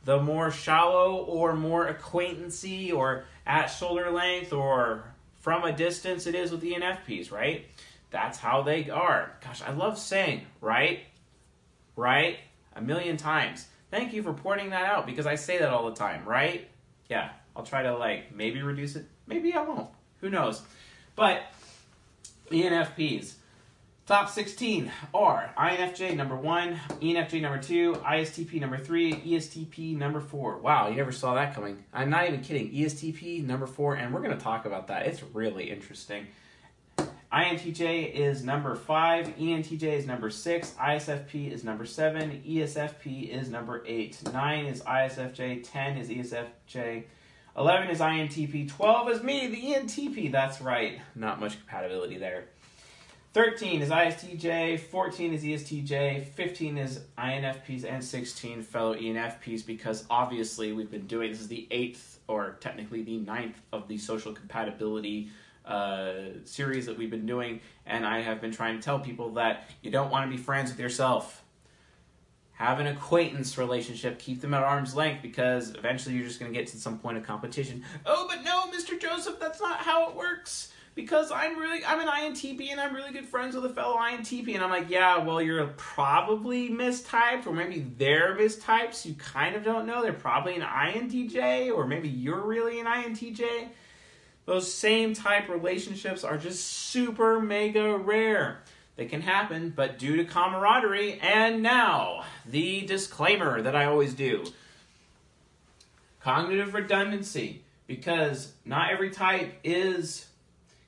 the 0.04 0.20
more 0.20 0.50
shallow 0.50 1.14
or 1.14 1.54
more 1.54 1.86
acquaintancy 1.86 2.90
or 2.90 3.26
at 3.46 3.66
shoulder 3.66 4.10
length 4.10 4.52
or 4.52 5.04
from 5.42 5.62
a 5.62 5.70
distance 5.70 6.26
it 6.26 6.34
is 6.34 6.50
with 6.50 6.64
ENFPs, 6.64 7.30
right? 7.30 7.66
That's 8.10 8.36
how 8.36 8.62
they 8.62 8.90
are. 8.90 9.30
Gosh, 9.44 9.62
I 9.62 9.70
love 9.74 9.96
saying, 9.96 10.44
right? 10.60 11.04
Right? 11.94 12.38
A 12.74 12.82
million 12.82 13.16
times. 13.16 13.68
Thank 13.92 14.12
you 14.12 14.24
for 14.24 14.32
pointing 14.32 14.70
that 14.70 14.86
out 14.86 15.06
because 15.06 15.26
I 15.26 15.36
say 15.36 15.58
that 15.58 15.70
all 15.70 15.88
the 15.88 15.94
time, 15.94 16.24
right? 16.24 16.68
Yeah, 17.08 17.30
I'll 17.54 17.62
try 17.62 17.84
to 17.84 17.96
like 17.96 18.34
maybe 18.34 18.60
reduce 18.60 18.96
it. 18.96 19.06
Maybe 19.28 19.54
I 19.54 19.62
won't. 19.62 19.88
Who 20.20 20.30
knows? 20.30 20.62
But 21.14 21.42
ENFPs. 22.50 23.34
Top 24.06 24.28
16 24.28 24.90
are 25.14 25.54
INFJ 25.56 26.16
number 26.16 26.34
1, 26.34 26.80
ENFJ 27.00 27.40
number 27.40 27.62
2, 27.62 27.92
ISTP 27.94 28.60
number 28.60 28.76
3, 28.76 29.12
ESTP 29.12 29.96
number 29.96 30.20
4. 30.20 30.58
Wow, 30.58 30.88
you 30.88 30.96
never 30.96 31.12
saw 31.12 31.34
that 31.34 31.54
coming. 31.54 31.84
I'm 31.92 32.10
not 32.10 32.26
even 32.26 32.40
kidding. 32.40 32.72
ESTP 32.72 33.46
number 33.46 33.68
4, 33.68 33.94
and 33.94 34.12
we're 34.12 34.20
going 34.20 34.36
to 34.36 34.42
talk 34.42 34.66
about 34.66 34.88
that. 34.88 35.06
It's 35.06 35.22
really 35.32 35.70
interesting. 35.70 36.26
INTJ 37.32 38.12
is 38.12 38.42
number 38.42 38.74
5, 38.74 39.36
ENTJ 39.36 39.84
is 39.84 40.06
number 40.06 40.28
6, 40.28 40.70
ISFP 40.72 41.52
is 41.52 41.62
number 41.62 41.86
7, 41.86 42.42
ESFP 42.44 43.28
is 43.28 43.48
number 43.48 43.84
8, 43.86 44.32
9 44.32 44.66
is 44.66 44.82
ISFJ, 44.82 45.62
10 45.70 45.96
is 45.98 46.08
ESFJ, 46.08 47.04
11 47.60 47.90
is 47.90 47.98
INTP. 47.98 48.70
12 48.70 49.10
is 49.10 49.22
me, 49.22 49.46
the 49.46 49.74
ENTP. 49.74 50.32
That's 50.32 50.62
right. 50.62 50.98
Not 51.14 51.40
much 51.40 51.58
compatibility 51.58 52.16
there. 52.16 52.46
13 53.34 53.82
is 53.82 53.90
ISTJ, 53.90 54.80
14 54.80 55.34
is 55.34 55.44
ESTJ, 55.44 56.24
15 56.24 56.78
is 56.78 57.00
INFPs, 57.18 57.84
and 57.84 58.02
16 58.02 58.62
fellow 58.62 58.94
ENFPs 58.94 59.64
because 59.64 60.06
obviously 60.08 60.72
we've 60.72 60.90
been 60.90 61.06
doing 61.06 61.30
this 61.30 61.42
is 61.42 61.48
the 61.48 61.68
eighth 61.70 62.18
or 62.28 62.56
technically 62.60 63.02
the 63.02 63.18
ninth 63.18 63.60
of 63.74 63.86
the 63.88 63.98
social 63.98 64.32
compatibility 64.32 65.28
uh, 65.66 66.12
series 66.44 66.86
that 66.86 66.96
we've 66.96 67.10
been 67.10 67.26
doing, 67.26 67.60
and 67.84 68.06
I 68.06 68.22
have 68.22 68.40
been 68.40 68.52
trying 68.52 68.78
to 68.78 68.82
tell 68.82 68.98
people 68.98 69.34
that 69.34 69.68
you 69.82 69.90
don't 69.90 70.10
want 70.10 70.28
to 70.28 70.34
be 70.34 70.42
friends 70.42 70.70
with 70.70 70.80
yourself 70.80 71.44
have 72.60 72.78
an 72.78 72.86
acquaintance 72.88 73.56
relationship, 73.56 74.18
keep 74.18 74.42
them 74.42 74.52
at 74.52 74.62
arm's 74.62 74.94
length 74.94 75.22
because 75.22 75.70
eventually 75.70 76.14
you're 76.14 76.26
just 76.26 76.38
going 76.38 76.52
to 76.52 76.58
get 76.58 76.68
to 76.68 76.76
some 76.76 76.98
point 76.98 77.16
of 77.16 77.22
competition. 77.22 77.82
Oh, 78.04 78.26
but 78.28 78.44
no, 78.44 78.66
Mr. 78.70 79.00
Joseph, 79.00 79.40
that's 79.40 79.62
not 79.62 79.78
how 79.78 80.10
it 80.10 80.14
works. 80.14 80.70
Because 80.94 81.32
I'm 81.32 81.58
really, 81.58 81.82
I'm 81.82 82.00
an 82.00 82.08
INTP 82.08 82.70
and 82.70 82.78
I'm 82.78 82.94
really 82.94 83.12
good 83.12 83.24
friends 83.24 83.54
with 83.54 83.64
a 83.64 83.70
fellow 83.70 83.96
INTP. 83.96 84.54
And 84.54 84.62
I'm 84.62 84.68
like, 84.68 84.90
yeah, 84.90 85.16
well, 85.16 85.40
you're 85.40 85.68
probably 85.78 86.68
mistyped, 86.68 87.46
or 87.46 87.54
maybe 87.54 87.86
they're 87.96 88.36
mistypes. 88.36 89.06
You 89.06 89.14
kind 89.14 89.56
of 89.56 89.64
don't 89.64 89.86
know. 89.86 90.02
They're 90.02 90.12
probably 90.12 90.56
an 90.56 90.60
INTJ, 90.60 91.74
or 91.74 91.86
maybe 91.86 92.10
you're 92.10 92.44
really 92.44 92.78
an 92.78 92.84
INTJ. 92.84 93.68
Those 94.44 94.70
same 94.70 95.14
type 95.14 95.48
relationships 95.48 96.24
are 96.24 96.36
just 96.36 96.66
super 96.66 97.40
mega 97.40 97.96
rare. 97.96 98.64
They 99.00 99.06
can 99.06 99.22
happen, 99.22 99.72
but 99.74 99.98
due 99.98 100.16
to 100.16 100.26
camaraderie, 100.26 101.18
and 101.22 101.62
now 101.62 102.24
the 102.44 102.82
disclaimer 102.82 103.62
that 103.62 103.74
I 103.74 103.86
always 103.86 104.12
do 104.12 104.44
cognitive 106.20 106.74
redundancy, 106.74 107.62
because 107.86 108.52
not 108.66 108.90
every 108.90 109.08
type 109.08 109.54
is 109.64 110.26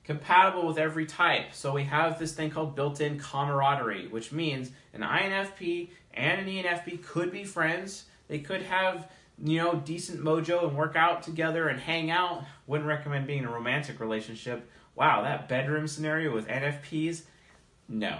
compatible 0.03 0.67
with 0.67 0.77
every 0.77 1.07
type. 1.07 1.55
So 1.55 1.73
we 1.73 1.85
have 1.85 2.19
this 2.19 2.33
thing 2.33 2.51
called 2.51 2.75
built 2.75 3.01
in 3.01 3.17
camaraderie, 3.17 4.09
which 4.09 4.31
means 4.31 4.69
an 4.93 5.01
INFP 5.01 5.89
and 6.13 6.39
an 6.41 6.45
ENFP 6.45 7.03
could 7.03 7.31
be 7.31 7.43
friends. 7.43 8.05
They 8.27 8.37
could 8.37 8.61
have 8.61 9.09
you 9.43 9.57
know, 9.57 9.73
decent 9.73 10.21
mojo 10.21 10.67
and 10.67 10.77
work 10.77 10.95
out 10.95 11.23
together 11.23 11.67
and 11.67 11.79
hang 11.79 12.11
out. 12.11 12.43
Wouldn't 12.67 12.87
recommend 12.87 13.25
being 13.25 13.39
in 13.39 13.45
a 13.45 13.51
romantic 13.51 13.99
relationship. 13.99 14.69
Wow, 14.93 15.23
that 15.23 15.49
bedroom 15.49 15.87
scenario 15.87 16.31
with 16.31 16.47
NFPs, 16.47 17.23
no. 17.87 18.19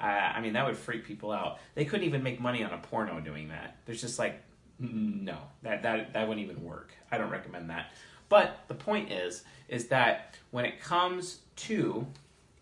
Uh, 0.00 0.04
I 0.04 0.40
mean, 0.40 0.54
that 0.54 0.66
would 0.66 0.76
freak 0.76 1.04
people 1.04 1.30
out. 1.30 1.58
They 1.74 1.84
couldn't 1.84 2.06
even 2.06 2.22
make 2.22 2.40
money 2.40 2.64
on 2.64 2.72
a 2.72 2.78
porno 2.78 3.20
doing 3.20 3.48
that. 3.48 3.76
There's 3.86 4.00
just 4.00 4.18
like, 4.18 4.42
no, 4.78 5.36
that, 5.62 5.82
that, 5.84 6.12
that 6.12 6.28
wouldn't 6.28 6.44
even 6.44 6.64
work. 6.64 6.92
I 7.10 7.18
don't 7.18 7.30
recommend 7.30 7.70
that. 7.70 7.92
But 8.28 8.64
the 8.66 8.74
point 8.74 9.12
is, 9.12 9.44
is 9.68 9.88
that 9.88 10.36
when 10.50 10.64
it 10.64 10.80
comes 10.80 11.40
to 11.56 12.06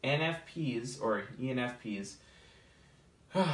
NFPs 0.05 1.01
or 1.01 1.25
ENFPs, 1.41 2.17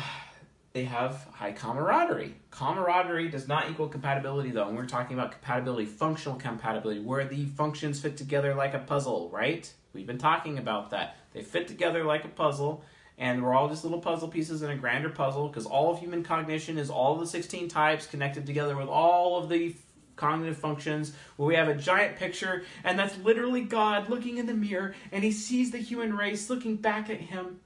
they 0.72 0.84
have 0.84 1.26
high 1.32 1.52
camaraderie. 1.52 2.34
Camaraderie 2.50 3.28
does 3.28 3.46
not 3.46 3.70
equal 3.70 3.88
compatibility, 3.88 4.50
though. 4.50 4.68
And 4.68 4.76
we're 4.76 4.86
talking 4.86 5.16
about 5.16 5.32
compatibility, 5.32 5.86
functional 5.86 6.38
compatibility, 6.38 7.00
where 7.00 7.24
the 7.24 7.46
functions 7.46 8.00
fit 8.00 8.16
together 8.16 8.54
like 8.54 8.74
a 8.74 8.80
puzzle, 8.80 9.30
right? 9.32 9.70
We've 9.96 10.06
been 10.06 10.18
talking 10.18 10.58
about 10.58 10.90
that. 10.90 11.16
They 11.32 11.42
fit 11.42 11.68
together 11.68 12.04
like 12.04 12.26
a 12.26 12.28
puzzle, 12.28 12.84
and 13.16 13.42
we're 13.42 13.54
all 13.54 13.68
just 13.68 13.82
little 13.82 13.98
puzzle 13.98 14.28
pieces 14.28 14.62
in 14.62 14.70
a 14.70 14.76
grander 14.76 15.08
puzzle 15.08 15.48
because 15.48 15.64
all 15.64 15.90
of 15.90 15.98
human 15.98 16.22
cognition 16.22 16.76
is 16.76 16.90
all 16.90 17.16
the 17.16 17.26
16 17.26 17.68
types 17.68 18.06
connected 18.06 18.44
together 18.44 18.76
with 18.76 18.88
all 18.88 19.38
of 19.38 19.48
the 19.48 19.74
cognitive 20.16 20.58
functions 20.58 21.12
where 21.36 21.46
we 21.46 21.54
have 21.54 21.68
a 21.68 21.74
giant 21.74 22.16
picture 22.16 22.64
and 22.84 22.98
that's 22.98 23.16
literally 23.18 23.62
God 23.62 24.08
looking 24.08 24.38
in 24.38 24.46
the 24.46 24.54
mirror 24.54 24.94
and 25.12 25.22
he 25.22 25.30
sees 25.30 25.70
the 25.70 25.78
human 25.78 26.16
race 26.16 26.48
looking 26.48 26.76
back 26.76 27.10
at 27.10 27.20
him 27.20 27.60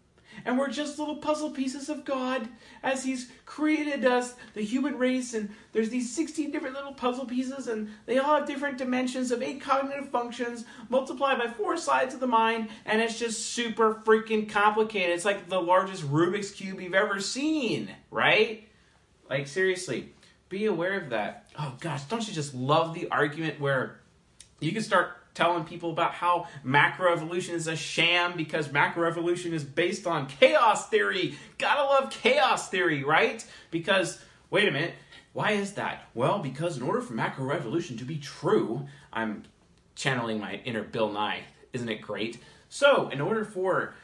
and 0.44 0.58
we're 0.58 0.70
just 0.70 0.98
little 0.98 1.16
puzzle 1.16 1.50
pieces 1.50 1.88
of 1.88 2.04
God 2.04 2.48
as 2.82 3.04
He's 3.04 3.30
created 3.46 4.04
us, 4.04 4.34
the 4.54 4.62
human 4.62 4.98
race, 4.98 5.34
and 5.34 5.50
there's 5.72 5.90
these 5.90 6.14
16 6.14 6.50
different 6.50 6.74
little 6.74 6.92
puzzle 6.92 7.26
pieces, 7.26 7.68
and 7.68 7.88
they 8.06 8.18
all 8.18 8.36
have 8.36 8.46
different 8.46 8.78
dimensions 8.78 9.30
of 9.30 9.42
eight 9.42 9.60
cognitive 9.60 10.08
functions 10.08 10.64
multiplied 10.88 11.38
by 11.38 11.48
four 11.48 11.76
sides 11.76 12.14
of 12.14 12.20
the 12.20 12.26
mind, 12.26 12.68
and 12.86 13.00
it's 13.00 13.18
just 13.18 13.52
super 13.52 13.94
freaking 13.94 14.48
complicated. 14.48 15.10
It's 15.10 15.24
like 15.24 15.48
the 15.48 15.60
largest 15.60 16.02
Rubik's 16.10 16.50
Cube 16.50 16.80
you've 16.80 16.94
ever 16.94 17.20
seen, 17.20 17.90
right? 18.10 18.68
Like, 19.28 19.46
seriously, 19.46 20.12
be 20.48 20.66
aware 20.66 21.00
of 21.00 21.10
that. 21.10 21.46
Oh 21.58 21.74
gosh, 21.80 22.04
don't 22.04 22.26
you 22.26 22.34
just 22.34 22.54
love 22.54 22.94
the 22.94 23.08
argument 23.10 23.60
where 23.60 24.00
you 24.60 24.72
can 24.72 24.82
start 24.82 25.16
telling 25.34 25.64
people 25.64 25.90
about 25.90 26.12
how 26.12 26.46
macroevolution 26.64 27.50
is 27.50 27.66
a 27.66 27.76
sham 27.76 28.36
because 28.36 28.68
macroevolution 28.68 29.52
is 29.52 29.64
based 29.64 30.06
on 30.06 30.26
chaos 30.26 30.88
theory. 30.88 31.34
Gotta 31.58 31.84
love 31.84 32.10
chaos 32.10 32.68
theory, 32.68 33.04
right? 33.04 33.44
Because, 33.70 34.22
wait 34.50 34.68
a 34.68 34.70
minute, 34.70 34.94
why 35.32 35.52
is 35.52 35.74
that? 35.74 36.08
Well, 36.14 36.40
because 36.40 36.76
in 36.76 36.82
order 36.82 37.00
for 37.00 37.14
macroevolution 37.14 37.98
to 37.98 38.04
be 38.04 38.18
true, 38.18 38.86
I'm 39.12 39.44
channeling 39.94 40.40
my 40.40 40.60
inner 40.64 40.82
Bill 40.82 41.12
Nye. 41.12 41.42
Isn't 41.72 41.88
it 41.88 42.00
great? 42.00 42.38
So, 42.68 43.08
in 43.10 43.20
order 43.20 43.44
for 43.44 43.94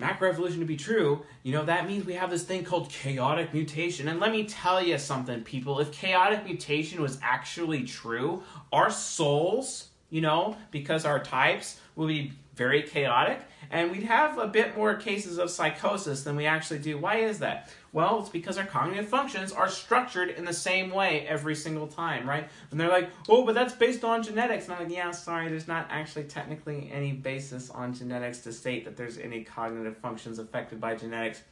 macroevolution 0.00 0.58
to 0.58 0.64
be 0.64 0.76
true, 0.76 1.24
you 1.42 1.52
know, 1.52 1.64
that 1.64 1.86
means 1.86 2.04
we 2.04 2.14
have 2.14 2.30
this 2.30 2.44
thing 2.44 2.64
called 2.64 2.88
chaotic 2.88 3.52
mutation. 3.52 4.08
And 4.08 4.20
let 4.20 4.32
me 4.32 4.44
tell 4.44 4.84
you 4.84 4.98
something, 4.98 5.42
people. 5.42 5.80
If 5.80 5.92
chaotic 5.92 6.44
mutation 6.44 7.00
was 7.00 7.18
actually 7.22 7.84
true, 7.84 8.42
our 8.72 8.90
souls 8.90 9.88
you 10.14 10.20
know, 10.20 10.56
because 10.70 11.04
our 11.04 11.18
types 11.18 11.80
will 11.96 12.06
be 12.06 12.30
very 12.54 12.84
chaotic 12.84 13.40
and 13.72 13.90
we'd 13.90 14.04
have 14.04 14.38
a 14.38 14.46
bit 14.46 14.76
more 14.76 14.94
cases 14.94 15.38
of 15.38 15.50
psychosis 15.50 16.22
than 16.22 16.36
we 16.36 16.46
actually 16.46 16.78
do. 16.78 16.96
Why 16.96 17.16
is 17.16 17.40
that? 17.40 17.68
Well, 17.92 18.20
it's 18.20 18.28
because 18.28 18.56
our 18.56 18.64
cognitive 18.64 19.08
functions 19.08 19.50
are 19.50 19.68
structured 19.68 20.30
in 20.30 20.44
the 20.44 20.52
same 20.52 20.92
way 20.92 21.26
every 21.26 21.56
single 21.56 21.88
time, 21.88 22.28
right? 22.28 22.48
And 22.70 22.78
they're 22.78 22.90
like, 22.90 23.10
oh, 23.28 23.44
but 23.44 23.56
that's 23.56 23.74
based 23.74 24.04
on 24.04 24.22
genetics. 24.22 24.66
And 24.66 24.74
I'm 24.74 24.84
like, 24.84 24.92
yeah, 24.92 25.10
sorry, 25.10 25.48
there's 25.48 25.66
not 25.66 25.88
actually 25.90 26.24
technically 26.26 26.92
any 26.92 27.10
basis 27.10 27.68
on 27.70 27.92
genetics 27.92 28.38
to 28.42 28.52
state 28.52 28.84
that 28.84 28.96
there's 28.96 29.18
any 29.18 29.42
cognitive 29.42 29.96
functions 29.96 30.38
affected 30.38 30.80
by 30.80 30.94
genetics. 30.94 31.42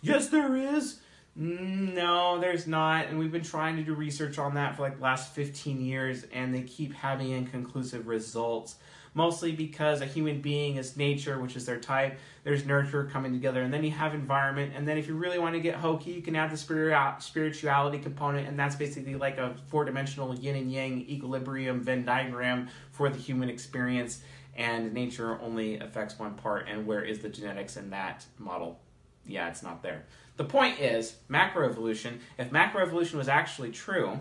Yes, 0.00 0.28
there 0.28 0.54
is. 0.54 1.00
Mm, 1.38 1.94
no, 1.94 2.38
there's 2.38 2.66
not, 2.66 3.06
and 3.06 3.18
we've 3.18 3.32
been 3.32 3.42
trying 3.42 3.76
to 3.76 3.82
do 3.82 3.94
research 3.94 4.38
on 4.38 4.54
that 4.54 4.76
for 4.76 4.82
like 4.82 5.00
last 5.00 5.34
15 5.34 5.80
years, 5.80 6.26
and 6.32 6.54
they 6.54 6.62
keep 6.62 6.92
having 6.92 7.30
inconclusive 7.30 8.06
results. 8.06 8.76
Mostly 9.14 9.52
because 9.52 10.00
a 10.00 10.06
human 10.06 10.40
being 10.40 10.76
is 10.76 10.96
nature, 10.96 11.38
which 11.38 11.54
is 11.54 11.66
their 11.66 11.78
type. 11.78 12.18
There's 12.44 12.64
nurture 12.64 13.04
coming 13.04 13.32
together, 13.32 13.62
and 13.62 13.72
then 13.72 13.84
you 13.84 13.90
have 13.90 14.14
environment, 14.14 14.72
and 14.74 14.88
then 14.88 14.96
if 14.98 15.06
you 15.06 15.14
really 15.14 15.38
want 15.38 15.54
to 15.54 15.60
get 15.60 15.74
hokey, 15.74 16.12
you 16.12 16.22
can 16.22 16.36
add 16.36 16.50
the 16.50 17.16
spirituality 17.20 17.98
component, 17.98 18.48
and 18.48 18.58
that's 18.58 18.76
basically 18.76 19.14
like 19.14 19.38
a 19.38 19.54
four-dimensional 19.68 20.34
yin 20.34 20.56
and 20.56 20.72
yang 20.72 21.00
equilibrium 21.08 21.80
Venn 21.80 22.04
diagram 22.04 22.68
for 22.90 23.08
the 23.10 23.18
human 23.18 23.48
experience. 23.48 24.22
And 24.54 24.92
nature 24.92 25.40
only 25.40 25.78
affects 25.78 26.18
one 26.18 26.34
part, 26.34 26.68
and 26.68 26.86
where 26.86 27.02
is 27.02 27.20
the 27.20 27.30
genetics 27.30 27.78
in 27.78 27.90
that 27.90 28.24
model? 28.38 28.80
Yeah, 29.26 29.48
it's 29.48 29.62
not 29.62 29.82
there. 29.82 30.04
The 30.36 30.44
point 30.44 30.80
is, 30.80 31.16
macroevolution, 31.30 32.18
if 32.38 32.50
macroevolution 32.50 33.14
was 33.14 33.28
actually 33.28 33.70
true, 33.70 34.20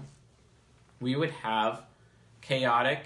we 1.00 1.16
would 1.16 1.32
have 1.32 1.84
chaotic 2.42 3.06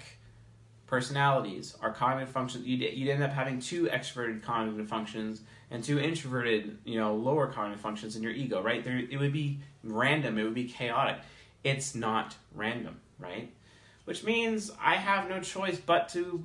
personalities. 0.86 1.76
Our 1.80 1.92
cognitive 1.92 2.28
functions, 2.28 2.66
you'd, 2.66 2.80
you'd 2.80 3.10
end 3.10 3.22
up 3.22 3.32
having 3.32 3.60
two 3.60 3.86
extroverted 3.86 4.42
cognitive 4.42 4.88
functions 4.88 5.42
and 5.70 5.82
two 5.82 5.98
introverted, 5.98 6.78
you 6.84 6.98
know, 6.98 7.14
lower 7.14 7.46
cognitive 7.48 7.80
functions 7.80 8.16
in 8.16 8.22
your 8.22 8.32
ego, 8.32 8.62
right? 8.62 8.82
There, 8.84 8.98
it 8.98 9.18
would 9.18 9.32
be 9.32 9.60
random, 9.82 10.38
it 10.38 10.44
would 10.44 10.54
be 10.54 10.68
chaotic. 10.68 11.18
It's 11.64 11.94
not 11.94 12.36
random, 12.54 13.00
right? 13.18 13.52
Which 14.04 14.22
means 14.22 14.70
I 14.80 14.96
have 14.96 15.28
no 15.28 15.40
choice 15.40 15.78
but 15.78 16.08
to 16.10 16.44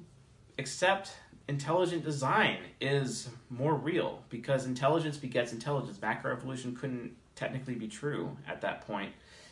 accept 0.58 1.13
intelligent 1.48 2.03
design 2.03 2.60
is 2.79 3.29
more 3.50 3.75
real 3.75 4.24
because 4.29 4.65
intelligence 4.65 5.17
begets 5.17 5.51
intelligence. 5.53 5.98
Macroevolution 5.98 6.75
couldn't 6.77 7.15
technically 7.36 7.75
be 7.75 7.88
true 7.88 8.36
at 8.48 8.62
that 8.62 8.86
point, 8.88 9.12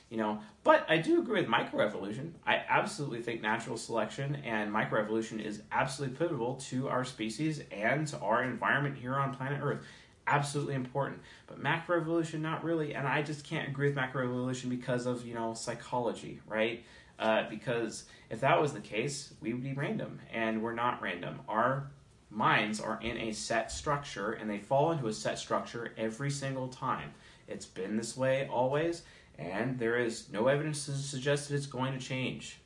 you 0.10 0.18
know. 0.18 0.40
But 0.64 0.86
I 0.90 0.98
do 0.98 1.20
agree 1.20 1.42
with 1.42 1.50
microevolution. 1.50 2.32
I 2.46 2.64
absolutely 2.70 3.22
think 3.22 3.42
natural 3.42 3.78
selection 3.78 4.36
and 4.46 4.72
microevolution 4.72 5.44
is 5.44 5.62
absolutely 5.72 6.18
pivotal 6.18 6.56
to 6.70 6.90
our 6.90 7.04
species 7.04 7.62
and 7.72 8.08
to 8.08 8.20
our 8.20 8.44
environment 8.44 8.98
here 8.98 9.16
on 9.16 9.34
planet 9.34 9.60
Earth. 9.62 9.84
Absolutely 10.28 10.76
important. 10.76 11.22
But 11.48 11.62
macroevolution, 11.62 12.42
not 12.42 12.64
really. 12.64 12.94
And 12.94 13.08
I 13.08 13.24
just 13.24 13.44
can't 13.44 13.68
agree 13.68 13.88
with 13.88 13.98
macroevolution 13.98 14.70
because 14.70 15.08
of, 15.08 15.26
you 15.26 15.34
know, 15.34 15.56
psychology, 15.56 16.40
right? 16.46 16.84
Uh, 17.20 17.44
because 17.50 18.06
if 18.30 18.40
that 18.40 18.62
was 18.62 18.72
the 18.72 18.80
case, 18.80 19.34
we 19.42 19.54
would 19.54 19.64
be 19.64 19.74
random, 19.74 20.20
and 20.32 20.64
we're 20.64 20.74
not 20.74 21.02
random. 21.02 21.42
Our 21.50 21.92
minds 22.30 22.80
are 22.80 22.98
in 23.02 23.18
a 23.18 23.34
set 23.34 23.72
structure, 23.72 24.32
and 24.32 24.50
they 24.50 24.60
fall 24.60 24.92
into 24.92 25.08
a 25.08 25.14
set 25.14 25.38
structure 25.38 25.92
every 25.98 26.32
single 26.32 26.70
time. 26.70 27.12
It's 27.48 27.66
been 27.66 27.98
this 27.98 28.16
way 28.16 28.48
always, 28.50 29.02
and 29.38 29.78
there 29.78 29.98
is 29.98 30.30
no 30.32 30.48
evidence 30.48 30.86
to 30.86 30.94
suggest 30.94 31.50
that 31.50 31.56
it's 31.56 31.66
going 31.66 31.94
to 31.94 32.00
change 32.00 32.60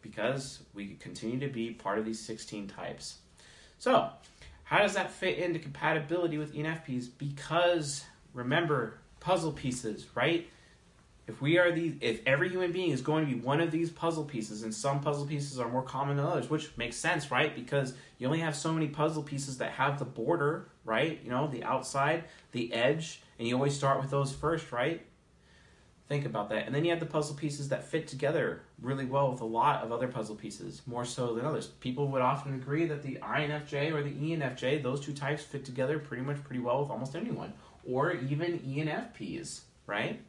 because 0.00 0.60
we 0.74 0.94
continue 0.94 1.38
to 1.40 1.52
be 1.52 1.70
part 1.70 1.98
of 1.98 2.04
these 2.04 2.20
16 2.20 2.68
types. 2.68 3.18
So, 3.78 4.08
how 4.64 4.78
does 4.78 4.94
that 4.94 5.10
fit 5.10 5.38
into 5.38 5.58
compatibility 5.58 6.38
with 6.38 6.54
ENFPs? 6.54 7.08
Because 7.18 8.04
remember, 8.32 8.94
puzzle 9.20 9.52
pieces, 9.52 10.06
right? 10.14 10.48
If 11.26 11.40
we 11.40 11.58
are 11.58 11.70
these 11.70 11.94
if 12.00 12.20
every 12.26 12.48
human 12.48 12.72
being 12.72 12.90
is 12.90 13.00
going 13.00 13.26
to 13.26 13.32
be 13.32 13.40
one 13.40 13.60
of 13.60 13.70
these 13.70 13.90
puzzle 13.90 14.24
pieces 14.24 14.62
and 14.62 14.74
some 14.74 15.00
puzzle 15.00 15.26
pieces 15.26 15.58
are 15.58 15.68
more 15.68 15.82
common 15.82 16.16
than 16.16 16.26
others 16.26 16.50
which 16.50 16.76
makes 16.76 16.96
sense 16.96 17.30
right 17.30 17.54
because 17.54 17.94
you 18.18 18.26
only 18.26 18.40
have 18.40 18.56
so 18.56 18.72
many 18.72 18.88
puzzle 18.88 19.22
pieces 19.22 19.58
that 19.58 19.72
have 19.72 19.98
the 19.98 20.04
border 20.04 20.68
right 20.84 21.20
you 21.24 21.30
know 21.30 21.46
the 21.46 21.62
outside 21.64 22.24
the 22.52 22.72
edge 22.72 23.22
and 23.38 23.46
you 23.46 23.54
always 23.54 23.74
start 23.74 24.00
with 24.00 24.10
those 24.10 24.32
first 24.32 24.72
right 24.72 25.06
Think 26.12 26.26
about 26.26 26.50
that. 26.50 26.66
And 26.66 26.74
then 26.74 26.84
you 26.84 26.90
have 26.90 27.00
the 27.00 27.06
puzzle 27.06 27.34
pieces 27.34 27.70
that 27.70 27.84
fit 27.84 28.06
together 28.06 28.60
really 28.82 29.06
well 29.06 29.30
with 29.30 29.40
a 29.40 29.46
lot 29.46 29.82
of 29.82 29.92
other 29.92 30.08
puzzle 30.08 30.34
pieces, 30.34 30.82
more 30.84 31.06
so 31.06 31.32
than 31.34 31.46
others. 31.46 31.68
People 31.68 32.08
would 32.08 32.20
often 32.20 32.54
agree 32.54 32.84
that 32.84 33.02
the 33.02 33.18
INFJ 33.22 33.94
or 33.94 34.02
the 34.02 34.10
ENFJ, 34.10 34.82
those 34.82 35.00
two 35.00 35.14
types 35.14 35.42
fit 35.42 35.64
together 35.64 35.98
pretty 35.98 36.22
much 36.22 36.44
pretty 36.44 36.60
well 36.60 36.82
with 36.82 36.90
almost 36.90 37.16
anyone, 37.16 37.54
or 37.88 38.12
even 38.12 38.58
ENFPs, 38.58 39.60
right? 39.86 40.20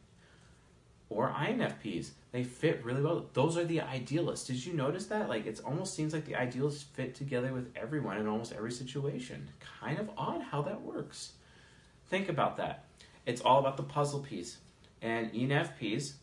Or 1.14 1.30
INFPs. 1.30 2.10
They 2.32 2.42
fit 2.42 2.84
really 2.84 3.00
well. 3.00 3.26
Those 3.34 3.56
are 3.56 3.64
the 3.64 3.80
idealists. 3.80 4.48
Did 4.48 4.66
you 4.66 4.72
notice 4.72 5.06
that? 5.06 5.28
Like, 5.28 5.46
it 5.46 5.60
almost 5.64 5.94
seems 5.94 6.12
like 6.12 6.24
the 6.24 6.34
idealists 6.34 6.82
fit 6.82 7.14
together 7.14 7.52
with 7.52 7.70
everyone 7.76 8.18
in 8.18 8.26
almost 8.26 8.52
every 8.52 8.72
situation. 8.72 9.48
Kind 9.80 10.00
of 10.00 10.10
odd 10.18 10.42
how 10.42 10.62
that 10.62 10.82
works. 10.82 11.34
Think 12.08 12.28
about 12.28 12.56
that. 12.56 12.86
It's 13.26 13.40
all 13.40 13.60
about 13.60 13.76
the 13.76 13.84
puzzle 13.84 14.20
piece 14.20 14.58
and 15.04 15.32
ENFPs 15.32 16.14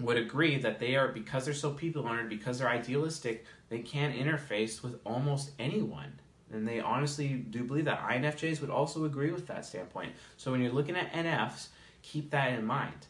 would 0.00 0.18
agree 0.18 0.58
that 0.58 0.78
they 0.78 0.96
are 0.96 1.08
because 1.08 1.46
they're 1.46 1.54
so 1.54 1.70
people 1.70 2.02
oriented, 2.02 2.28
because 2.28 2.58
they're 2.58 2.68
idealistic, 2.68 3.46
they 3.70 3.78
can 3.78 4.12
interface 4.12 4.82
with 4.82 4.98
almost 5.06 5.52
anyone. 5.58 6.12
And 6.52 6.68
they 6.68 6.80
honestly 6.80 7.28
do 7.28 7.64
believe 7.64 7.86
that. 7.86 8.02
INFJs 8.02 8.60
would 8.60 8.68
also 8.68 9.04
agree 9.04 9.30
with 9.30 9.46
that 9.46 9.64
standpoint. 9.64 10.12
So 10.36 10.50
when 10.50 10.60
you're 10.60 10.72
looking 10.72 10.96
at 10.96 11.12
NFs, 11.12 11.68
keep 12.02 12.30
that 12.32 12.52
in 12.52 12.66
mind 12.66 13.06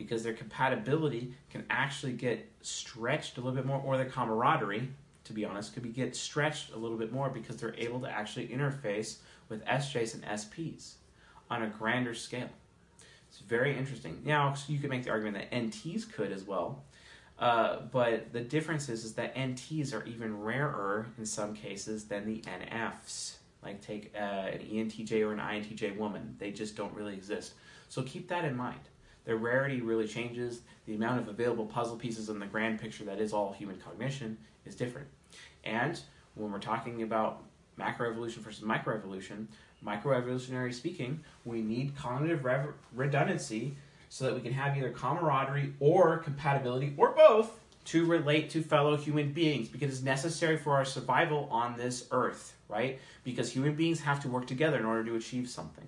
because 0.00 0.22
their 0.22 0.32
compatibility 0.32 1.34
can 1.50 1.62
actually 1.68 2.14
get 2.14 2.50
stretched 2.62 3.36
a 3.36 3.40
little 3.40 3.54
bit 3.54 3.66
more, 3.66 3.82
or 3.84 3.98
their 3.98 4.08
camaraderie, 4.08 4.88
to 5.24 5.32
be 5.34 5.44
honest, 5.44 5.74
could 5.74 5.82
be 5.82 5.90
get 5.90 6.16
stretched 6.16 6.72
a 6.72 6.76
little 6.78 6.96
bit 6.96 7.12
more 7.12 7.28
because 7.28 7.56
they're 7.58 7.74
able 7.76 8.00
to 8.00 8.10
actually 8.10 8.48
interface 8.48 9.18
with 9.50 9.62
SJs 9.66 10.14
and 10.14 10.24
SPs 10.24 10.94
on 11.50 11.62
a 11.62 11.66
grander 11.66 12.14
scale. 12.14 12.48
It's 13.28 13.40
very 13.40 13.76
interesting. 13.76 14.22
Now, 14.24 14.54
you 14.66 14.78
could 14.78 14.88
make 14.88 15.04
the 15.04 15.10
argument 15.10 15.36
that 15.36 15.54
NTs 15.54 16.10
could 16.10 16.32
as 16.32 16.44
well, 16.44 16.82
uh, 17.38 17.80
but 17.92 18.32
the 18.32 18.40
difference 18.40 18.88
is, 18.88 19.04
is 19.04 19.12
that 19.14 19.36
NTs 19.36 19.92
are 19.92 20.04
even 20.06 20.40
rarer 20.40 21.08
in 21.18 21.26
some 21.26 21.54
cases 21.54 22.04
than 22.04 22.24
the 22.24 22.40
NFs. 22.40 23.34
Like 23.62 23.82
take 23.82 24.12
uh, 24.16 24.18
an 24.18 24.60
ENTJ 24.60 25.20
or 25.20 25.32
an 25.32 25.38
INTJ 25.38 25.98
woman, 25.98 26.36
they 26.38 26.52
just 26.52 26.74
don't 26.74 26.94
really 26.94 27.12
exist. 27.12 27.52
So 27.90 28.02
keep 28.02 28.28
that 28.28 28.46
in 28.46 28.56
mind. 28.56 28.80
Their 29.24 29.36
rarity 29.36 29.80
really 29.80 30.06
changes. 30.06 30.62
The 30.86 30.94
amount 30.94 31.20
of 31.20 31.28
available 31.28 31.66
puzzle 31.66 31.96
pieces 31.96 32.28
in 32.28 32.38
the 32.38 32.46
grand 32.46 32.80
picture 32.80 33.04
that 33.04 33.20
is 33.20 33.32
all 33.32 33.52
human 33.52 33.76
cognition 33.76 34.38
is 34.64 34.74
different. 34.74 35.08
And 35.64 36.00
when 36.34 36.50
we're 36.50 36.58
talking 36.58 37.02
about 37.02 37.42
macroevolution 37.78 38.38
versus 38.38 38.64
microevolution, 38.64 39.46
microevolutionary 39.84 40.74
speaking, 40.74 41.20
we 41.44 41.62
need 41.62 41.96
cognitive 41.96 42.46
redundancy 42.94 43.76
so 44.08 44.24
that 44.24 44.34
we 44.34 44.40
can 44.40 44.52
have 44.52 44.76
either 44.76 44.90
camaraderie 44.90 45.72
or 45.80 46.18
compatibility 46.18 46.92
or 46.96 47.12
both 47.12 47.58
to 47.86 48.04
relate 48.04 48.50
to 48.50 48.62
fellow 48.62 48.96
human 48.96 49.32
beings 49.32 49.68
because 49.68 49.90
it's 49.90 50.02
necessary 50.02 50.56
for 50.56 50.74
our 50.74 50.84
survival 50.84 51.48
on 51.50 51.76
this 51.76 52.06
earth, 52.10 52.54
right? 52.68 52.98
Because 53.24 53.52
human 53.52 53.74
beings 53.74 54.00
have 54.00 54.20
to 54.22 54.28
work 54.28 54.46
together 54.46 54.78
in 54.78 54.84
order 54.84 55.04
to 55.04 55.14
achieve 55.14 55.48
something. 55.48 55.86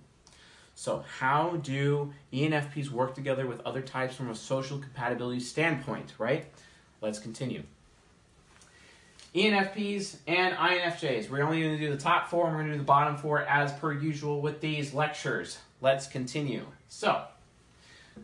So, 0.83 1.05
how 1.21 1.59
do 1.63 2.13
ENFPs 2.33 2.91
work 2.91 3.15
together 3.15 3.47
with 3.47 3.61
other 3.61 3.83
types 3.83 4.17
from 4.17 4.31
a 4.31 4.35
social 4.35 4.79
compatibility 4.79 5.39
standpoint, 5.39 6.13
right? 6.19 6.47
Let's 7.01 7.21
continue. 7.21 7.63
ENFPs 9.33 10.17
and 10.27 10.57
INFJs. 10.57 11.31
We're 11.31 11.45
only 11.45 11.63
going 11.63 11.79
to 11.79 11.87
do 11.87 11.95
the 11.95 12.03
top 12.03 12.31
four 12.31 12.49
and 12.49 12.57
we're 12.57 12.63
going 12.63 12.73
to 12.73 12.79
do 12.79 12.79
the 12.79 12.85
bottom 12.85 13.17
four 13.17 13.43
as 13.43 13.73
per 13.75 13.93
usual 13.93 14.41
with 14.41 14.61
these 14.61 14.93
lectures. 14.93 15.57
Let's 15.81 16.09
continue. 16.09 16.67
So, 16.89 17.27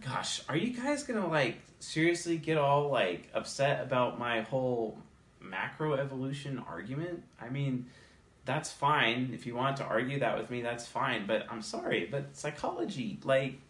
gosh, 0.04 0.42
are 0.48 0.56
you 0.56 0.76
guys 0.76 1.04
going 1.04 1.22
to 1.22 1.28
like 1.28 1.60
seriously 1.78 2.38
get 2.38 2.58
all 2.58 2.88
like 2.90 3.28
upset 3.34 3.84
about 3.84 4.18
my 4.18 4.40
whole 4.40 4.98
macro 5.40 5.92
evolution 5.92 6.60
argument? 6.68 7.22
I 7.40 7.50
mean, 7.50 7.86
that's 8.48 8.72
fine. 8.72 9.30
If 9.34 9.46
you 9.46 9.54
want 9.54 9.76
to 9.76 9.84
argue 9.84 10.20
that 10.20 10.38
with 10.38 10.50
me, 10.50 10.62
that's 10.62 10.86
fine. 10.86 11.26
But 11.26 11.46
I'm 11.50 11.60
sorry, 11.60 12.08
but 12.10 12.34
psychology, 12.34 13.20
like, 13.22 13.60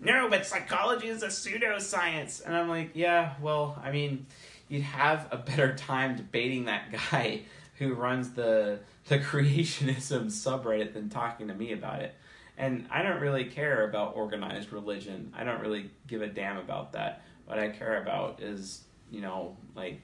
no, 0.00 0.30
but 0.30 0.46
psychology 0.46 1.08
is 1.08 1.22
a 1.22 1.26
pseudoscience. 1.26 2.44
And 2.44 2.56
I'm 2.56 2.70
like, 2.70 2.92
yeah, 2.94 3.34
well, 3.42 3.78
I 3.84 3.92
mean, 3.92 4.24
you'd 4.68 4.82
have 4.82 5.28
a 5.30 5.36
better 5.36 5.74
time 5.74 6.16
debating 6.16 6.64
that 6.64 6.90
guy 6.90 7.42
who 7.78 7.92
runs 7.92 8.30
the 8.30 8.80
the 9.08 9.18
creationism 9.30 10.26
subreddit 10.26 10.94
than 10.94 11.10
talking 11.10 11.48
to 11.48 11.54
me 11.54 11.72
about 11.72 12.00
it. 12.00 12.14
And 12.56 12.86
I 12.90 13.02
don't 13.02 13.20
really 13.20 13.44
care 13.44 13.86
about 13.86 14.16
organized 14.16 14.72
religion. 14.72 15.34
I 15.36 15.44
don't 15.44 15.60
really 15.60 15.90
give 16.06 16.22
a 16.22 16.28
damn 16.28 16.56
about 16.56 16.92
that. 16.92 17.22
What 17.44 17.58
I 17.58 17.68
care 17.68 18.00
about 18.00 18.40
is, 18.40 18.84
you 19.10 19.20
know, 19.20 19.58
like 19.74 20.00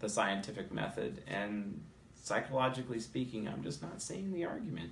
the 0.00 0.10
scientific 0.10 0.70
method. 0.72 1.22
And 1.26 1.80
psychologically 2.26 2.98
speaking, 2.98 3.46
I'm 3.46 3.62
just 3.62 3.80
not 3.82 4.02
seeing 4.02 4.32
the 4.32 4.44
argument. 4.44 4.90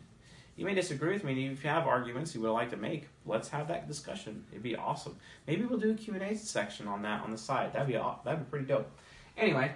You 0.57 0.65
may 0.65 0.75
disagree 0.75 1.13
with 1.15 1.25
me. 1.25 1.49
If 1.49 1.65
you 1.65 1.71
have 1.71 1.85
arguments 1.85 2.33
you 2.33 2.41
would 2.43 2.53
like 2.53 2.71
to 2.71 2.77
make, 2.77 3.09
let's 3.27 3.49
have 3.49 3.67
that 3.69 3.89
discussion. 3.89 4.45
It'd 4.53 4.63
be 4.63 4.77
awesome. 4.77 5.17
Maybe 5.49 5.65
we'll 5.65 5.81
do 5.81 5.91
a 5.91 5.95
Q&A 5.95 6.37
section 6.37 6.87
on 6.87 7.03
that 7.03 7.25
on 7.25 7.33
the 7.33 7.39
side. 7.39 7.73
That'd 7.73 7.89
be 7.89 7.95
that'd 7.95 8.39
be 8.39 8.51
pretty 8.51 8.67
dope. 8.67 8.89
Anyway, 9.37 9.73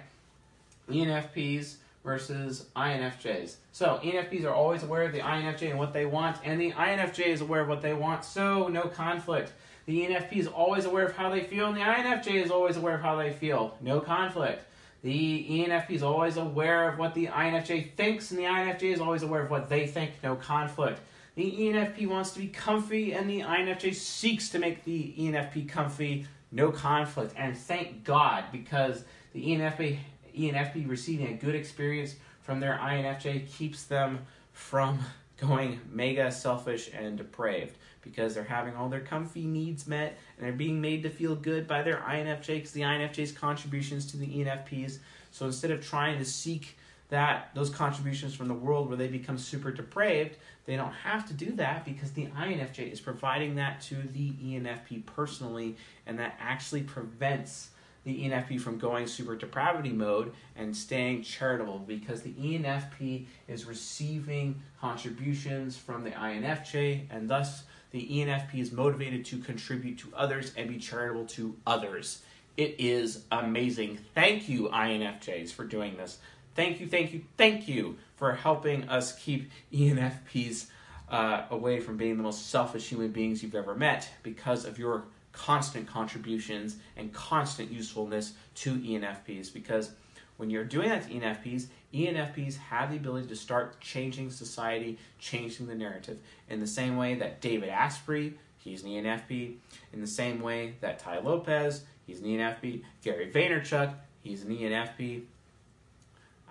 ENFPs 0.89 1.75
versus 2.05 2.67
INFJs. 2.77 3.55
So 3.73 3.99
ENFPs 4.03 4.45
are 4.45 4.53
always 4.53 4.83
aware 4.83 5.03
of 5.03 5.11
the 5.11 5.19
INFJ 5.19 5.69
and 5.69 5.77
what 5.77 5.91
they 5.91 6.05
want, 6.05 6.37
and 6.45 6.61
the 6.61 6.71
INFJ 6.71 7.25
is 7.25 7.41
aware 7.41 7.59
of 7.59 7.67
what 7.67 7.81
they 7.81 7.93
want. 7.93 8.23
So 8.23 8.69
no 8.69 8.83
conflict. 8.83 9.51
The 9.85 10.05
ENFP 10.05 10.37
is 10.37 10.47
always 10.47 10.85
aware 10.85 11.07
of 11.07 11.17
how 11.17 11.29
they 11.29 11.41
feel, 11.41 11.67
and 11.67 11.75
the 11.75 11.81
INFJ 11.81 12.41
is 12.41 12.51
always 12.51 12.77
aware 12.77 12.95
of 12.95 13.01
how 13.01 13.17
they 13.17 13.33
feel. 13.33 13.75
No 13.81 13.99
conflict. 13.99 14.63
The 15.01 15.45
ENFP 15.49 15.91
is 15.91 16.03
always 16.03 16.37
aware 16.37 16.89
of 16.89 16.99
what 16.99 17.13
the 17.13 17.27
INFJ 17.27 17.93
thinks, 17.93 18.31
and 18.31 18.39
the 18.39 18.43
INFJ 18.43 18.93
is 18.93 18.99
always 18.99 19.23
aware 19.23 19.41
of 19.41 19.49
what 19.49 19.69
they 19.69 19.87
think. 19.87 20.11
No 20.21 20.35
conflict. 20.35 20.99
The 21.35 21.49
ENFP 21.49 22.07
wants 22.07 22.31
to 22.31 22.39
be 22.39 22.47
comfy, 22.47 23.13
and 23.13 23.29
the 23.29 23.41
INFJ 23.41 23.95
seeks 23.95 24.49
to 24.49 24.59
make 24.59 24.83
the 24.83 25.13
ENFP 25.17 25.69
comfy. 25.69 26.27
No 26.51 26.71
conflict. 26.71 27.33
And 27.37 27.57
thank 27.57 28.03
God, 28.03 28.45
because 28.51 29.05
the 29.31 29.45
ENFP, 29.45 29.99
ENFP 30.37 30.89
receiving 30.89 31.27
a 31.27 31.33
good 31.33 31.55
experience 31.55 32.15
from 32.41 32.59
their 32.59 32.77
INFJ 32.81 33.49
keeps 33.49 33.83
them 33.85 34.25
from 34.51 34.99
going 35.37 35.79
mega 35.89 36.29
selfish 36.31 36.89
and 36.93 37.17
depraved 37.17 37.77
because 38.01 38.33
they're 38.33 38.43
having 38.43 38.75
all 38.75 38.89
their 38.89 38.99
comfy 38.99 39.45
needs 39.45 39.87
met 39.87 40.17
and 40.39 40.47
they're 40.47 40.53
being 40.53 40.79
made 40.79 41.03
to 41.03 41.09
feel 41.09 41.35
good 41.35 41.67
by 41.67 41.81
their 41.81 41.97
INFJ 41.97 42.47
because 42.47 42.71
the 42.71 42.81
INFJ's 42.81 43.33
contributions 43.33 44.05
to 44.07 44.17
the 44.17 44.25
ENFPs. 44.25 44.99
So 45.31 45.45
instead 45.45 45.71
of 45.71 45.85
trying 45.85 46.17
to 46.17 46.25
seek 46.25 46.77
that 47.09 47.49
those 47.53 47.69
contributions 47.69 48.33
from 48.35 48.47
the 48.47 48.53
world 48.53 48.87
where 48.87 48.97
they 48.97 49.07
become 49.07 49.37
super 49.37 49.71
depraved, 49.71 50.37
they 50.65 50.75
don't 50.75 50.93
have 50.93 51.27
to 51.27 51.33
do 51.33 51.51
that 51.53 51.83
because 51.83 52.11
the 52.11 52.27
INFJ 52.27 52.91
is 52.91 53.01
providing 53.01 53.55
that 53.55 53.81
to 53.81 53.95
the 53.95 54.31
ENFP 54.31 55.05
personally, 55.05 55.75
and 56.05 56.17
that 56.19 56.37
actually 56.39 56.83
prevents 56.83 57.71
the 58.05 58.23
ENFP 58.23 58.61
from 58.61 58.77
going 58.77 59.07
super 59.07 59.35
depravity 59.35 59.91
mode 59.91 60.31
and 60.55 60.75
staying 60.75 61.21
charitable 61.21 61.79
because 61.79 62.21
the 62.21 62.31
ENFP 62.31 63.25
is 63.47 63.65
receiving 63.65 64.61
contributions 64.79 65.77
from 65.77 66.03
the 66.03 66.11
INFJ 66.11 67.07
and 67.09 67.29
thus 67.29 67.63
the 67.91 68.07
ENFP 68.07 68.55
is 68.55 68.71
motivated 68.71 69.25
to 69.25 69.39
contribute 69.39 69.97
to 69.99 70.11
others 70.15 70.53
and 70.55 70.69
be 70.69 70.77
charitable 70.77 71.25
to 71.25 71.55
others. 71.65 72.21
It 72.57 72.75
is 72.77 73.23
amazing. 73.31 73.99
Thank 74.13 74.49
you, 74.49 74.69
INFJs, 74.69 75.51
for 75.51 75.63
doing 75.63 75.97
this. 75.97 76.17
Thank 76.55 76.81
you, 76.81 76.87
thank 76.87 77.13
you, 77.13 77.21
thank 77.37 77.67
you 77.67 77.97
for 78.17 78.33
helping 78.33 78.89
us 78.89 79.17
keep 79.17 79.49
ENFPs 79.73 80.65
uh, 81.09 81.43
away 81.49 81.79
from 81.79 81.97
being 81.97 82.17
the 82.17 82.23
most 82.23 82.49
selfish 82.49 82.89
human 82.89 83.11
beings 83.11 83.41
you've 83.41 83.55
ever 83.55 83.75
met 83.75 84.09
because 84.23 84.65
of 84.65 84.77
your 84.77 85.05
constant 85.31 85.87
contributions 85.87 86.75
and 86.97 87.13
constant 87.13 87.71
usefulness 87.71 88.33
to 88.55 88.75
ENFPs. 88.75 89.53
Because 89.53 89.91
when 90.39 90.49
you're 90.49 90.63
doing 90.63 90.87
that 90.87 91.03
to 91.05 91.09
ENFPs, 91.09 91.65
ENFPs 91.93 92.55
have 92.55 92.91
the 92.91 92.95
ability 92.95 93.27
to 93.27 93.35
start 93.35 93.81
changing 93.81 94.31
society, 94.31 94.97
changing 95.19 95.67
the 95.67 95.75
narrative. 95.75 96.17
In 96.49 96.61
the 96.61 96.67
same 96.67 96.95
way 96.95 97.15
that 97.15 97.41
David 97.41 97.67
Asprey, 97.67 98.35
he's 98.57 98.81
an 98.83 98.89
ENFP. 98.89 99.55
In 99.91 99.99
the 99.99 100.07
same 100.07 100.39
way 100.39 100.75
that 100.79 100.97
Tai 100.97 101.19
Lopez, 101.19 101.83
he's 102.07 102.21
an 102.21 102.27
ENFP. 102.27 102.83
Gary 103.03 103.29
Vaynerchuk, 103.29 103.93
he's 104.23 104.45
an 104.45 104.55
ENFP. 104.55 105.23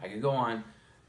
I 0.03 0.09
could 0.09 0.21
go 0.21 0.33
on. 0.33 0.65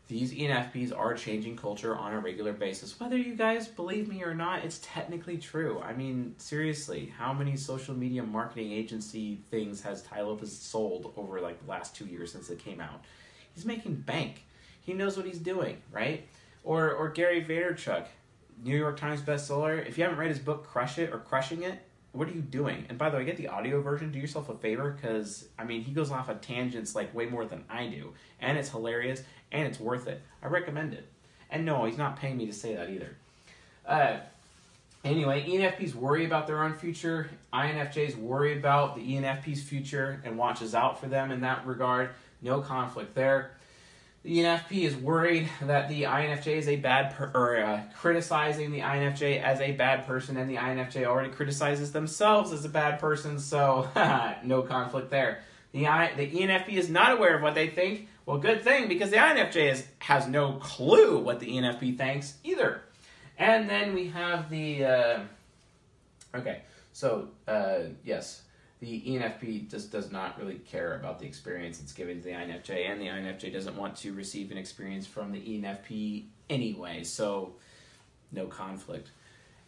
These 0.10 0.34
ENFPs 0.34 0.92
are 0.98 1.14
changing 1.14 1.56
culture 1.56 1.96
on 1.96 2.14
a 2.14 2.20
regular 2.20 2.52
basis. 2.52 3.00
Whether 3.00 3.16
you 3.16 3.36
guys 3.36 3.68
believe 3.68 4.10
me 4.10 4.24
or 4.24 4.34
not, 4.34 4.66
it's 4.66 4.80
technically 4.82 5.38
true. 5.38 5.80
I 5.86 5.94
mean, 5.94 6.34
seriously, 6.40 7.14
how 7.16 7.32
many 7.32 7.56
social 7.56 7.94
media 7.94 8.24
marketing 8.24 8.72
agency 8.72 9.40
things 9.52 9.82
has 9.82 10.02
Tai 10.02 10.22
Lopez 10.22 10.52
sold 10.52 11.14
over 11.16 11.40
like 11.40 11.64
the 11.64 11.70
last 11.70 11.96
two 11.96 12.06
years 12.06 12.32
since 12.32 12.50
it 12.50 12.58
came 12.58 12.82
out? 12.82 13.06
He's 13.54 13.66
making 13.66 13.98
bank. 13.98 14.46
He 14.82 14.94
knows 14.94 15.16
what 15.16 15.28
he's 15.28 15.38
doing, 15.38 15.78
right? 15.92 16.28
Or 16.64 16.92
or 16.92 17.10
Gary 17.10 17.46
Vaynerchuk, 17.46 18.08
New 18.64 18.76
York 18.76 19.00
Times 19.00 19.22
bestseller. 19.22 19.88
If 19.88 20.00
you 20.00 20.06
haven't 20.06 20.18
read 20.18 20.30
his 20.30 20.40
book 20.40 20.66
Crush 20.66 20.98
It 20.98 21.14
or 21.14 21.20
Crushing 21.20 21.62
It, 21.62 21.80
what 22.12 22.28
are 22.28 22.32
you 22.32 22.42
doing? 22.42 22.86
And 22.90 22.98
by 22.98 23.10
the 23.10 23.18
way, 23.18 23.26
get 23.26 23.38
the 23.38 23.48
audio 23.48 23.82
version. 23.82 24.12
Do 24.12 24.20
yourself 24.20 24.50
a 24.50 24.56
favor 24.56 24.92
because 24.92 25.48
I 25.58 25.64
mean 25.64 25.84
he 25.84 25.92
goes 25.92 26.12
off 26.12 26.30
on 26.30 26.40
tangents 26.40 26.96
like 26.96 27.14
way 27.14 27.28
more 27.28 27.46
than 27.46 27.64
I 27.70 27.88
do, 27.88 28.14
and 28.40 28.58
it's 28.58 28.70
hilarious 28.70 29.24
and 29.52 29.68
it's 29.68 29.80
worth 29.80 30.08
it. 30.08 30.22
I 30.42 30.48
recommend 30.48 30.94
it. 30.94 31.08
And 31.50 31.66
no, 31.66 31.86
he's 31.86 31.98
not 31.98 32.20
paying 32.20 32.38
me 32.38 32.46
to 32.46 32.54
say 32.54 32.76
that 32.76 32.90
either. 32.90 33.16
Uh, 33.86 34.18
anyway, 35.04 35.46
ENFPs 35.48 35.96
worry 35.96 36.26
about 36.26 36.46
their 36.46 36.64
own 36.64 36.76
future. 36.76 37.30
INFJs 37.54 38.18
worry 38.18 38.58
about 38.58 38.96
the 38.96 39.02
ENFP's 39.02 39.64
future 39.64 40.22
and 40.24 40.38
watches 40.38 40.76
out 40.76 41.00
for 41.00 41.08
them 41.08 41.32
in 41.32 41.42
that 41.42 41.66
regard. 41.66 42.12
No 42.42 42.62
conflict 42.62 43.16
there. 43.16 43.52
The 44.24 44.40
ENFP 44.40 44.84
is 44.84 44.98
worried 44.98 45.50
that 45.62 45.88
the 45.88 46.04
INFJ 46.04 46.48
is 46.48 46.68
a 46.68 46.76
bad 46.76 47.16
per- 47.16 47.32
or 47.34 47.58
uh, 47.58 47.82
criticizing 47.98 48.72
the 48.72 48.82
INFJ 48.82 49.42
as 49.42 49.62
a 49.62 49.72
bad 49.72 50.06
person, 50.06 50.36
and 50.36 50.50
the 50.50 50.58
INFJ 50.58 51.06
already 51.06 51.30
criticizes 51.30 51.94
themselves 51.94 52.52
as 52.52 52.66
a 52.66 52.70
bad 52.70 53.00
person, 53.00 53.40
so 53.40 53.88
no 54.44 54.62
conflict 54.62 55.10
there. 55.10 55.40
The, 55.72 55.88
I, 55.88 56.14
the 56.16 56.30
ENFP 56.30 56.74
is 56.74 56.90
not 56.90 57.14
aware 57.14 57.38
of 57.38 57.42
what 57.42 57.56
they 57.56 57.68
think. 57.68 58.10
Well, 58.26 58.40
good 58.40 58.62
thing 58.62 58.90
because 58.90 59.10
the 59.10 59.18
INFJ 59.18 59.72
is, 59.72 59.88
has 60.00 60.28
no 60.28 60.54
clue 60.54 61.20
what 61.20 61.40
the 61.40 61.48
ENFP 61.48 61.98
thinks 61.98 62.36
either. 62.44 62.82
And 63.38 63.70
then 63.70 63.94
we 63.94 64.10
have 64.10 64.50
the. 64.50 64.84
Uh, 64.84 65.20
okay, 66.36 66.64
so 66.92 67.30
uh, 67.48 67.80
yes, 68.04 68.42
the 68.80 69.02
ENFP 69.02 69.70
just 69.70 69.92
does 69.92 70.12
not 70.12 70.40
really 70.40 70.56
care 70.56 70.96
about 70.96 71.20
the 71.20 71.26
experience 71.26 71.82
it's 71.82 71.92
given 71.92 72.18
to 72.18 72.24
the 72.24 72.30
INFJ, 72.32 72.90
and 72.90 73.02
the 73.02 73.08
INFJ 73.08 73.52
doesn't 73.52 73.76
want 73.76 73.96
to 73.98 74.14
receive 74.14 74.52
an 74.52 74.58
experience 74.58 75.06
from 75.06 75.32
the 75.32 75.40
ENFP 75.40 76.26
anyway, 76.50 77.04
so 77.04 77.56
no 78.32 78.46
conflict. 78.46 79.10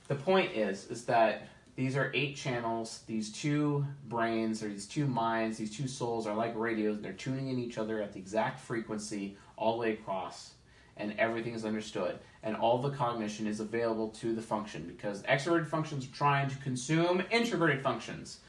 The 0.08 0.16
point 0.16 0.54
is, 0.54 0.88
is 0.88 1.06
that 1.06 1.48
these 1.76 1.98
are 1.98 2.12
eight 2.14 2.36
channels. 2.36 3.02
These 3.08 3.32
two 3.32 3.86
brains, 4.08 4.64
or 4.64 4.70
these 4.70 4.88
two 4.88 5.08
minds, 5.08 5.58
these 5.58 5.76
two 5.76 5.88
souls 5.88 6.28
are 6.28 6.36
like 6.36 6.54
radios. 6.56 7.02
They're 7.02 7.14
tuning 7.14 7.50
in 7.50 7.60
each 7.60 7.78
other 7.78 8.02
at 8.02 8.14
the 8.14 8.20
exact 8.20 8.60
frequency 8.60 9.38
all 9.58 9.74
the 9.74 9.80
way 9.80 9.94
across, 9.94 10.52
and 10.96 11.14
everything 11.18 11.54
is 11.54 11.66
understood. 11.66 12.20
And 12.44 12.56
all 12.56 12.78
the 12.78 12.92
cognition 12.92 13.46
is 13.46 13.60
available 13.60 14.10
to 14.10 14.34
the 14.34 14.42
function 14.42 14.86
because 14.88 15.22
extroverted 15.24 15.68
functions 15.68 16.06
are 16.06 16.16
trying 16.16 16.50
to 16.50 16.56
consume 16.58 17.24
introverted 17.30 17.84
functions 17.84 18.40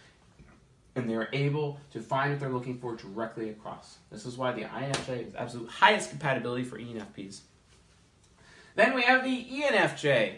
and 0.94 1.08
they're 1.08 1.28
able 1.32 1.80
to 1.92 2.00
find 2.00 2.32
what 2.32 2.40
they're 2.40 2.50
looking 2.50 2.78
for 2.78 2.96
directly 2.96 3.50
across. 3.50 3.98
This 4.10 4.26
is 4.26 4.36
why 4.36 4.52
the 4.52 4.62
INFJ 4.62 5.28
is 5.28 5.34
absolute 5.34 5.68
highest 5.70 6.10
compatibility 6.10 6.64
for 6.64 6.78
ENFPs. 6.78 7.40
Then 8.74 8.94
we 8.94 9.02
have 9.02 9.24
the 9.24 9.44
ENFJ, 9.44 10.34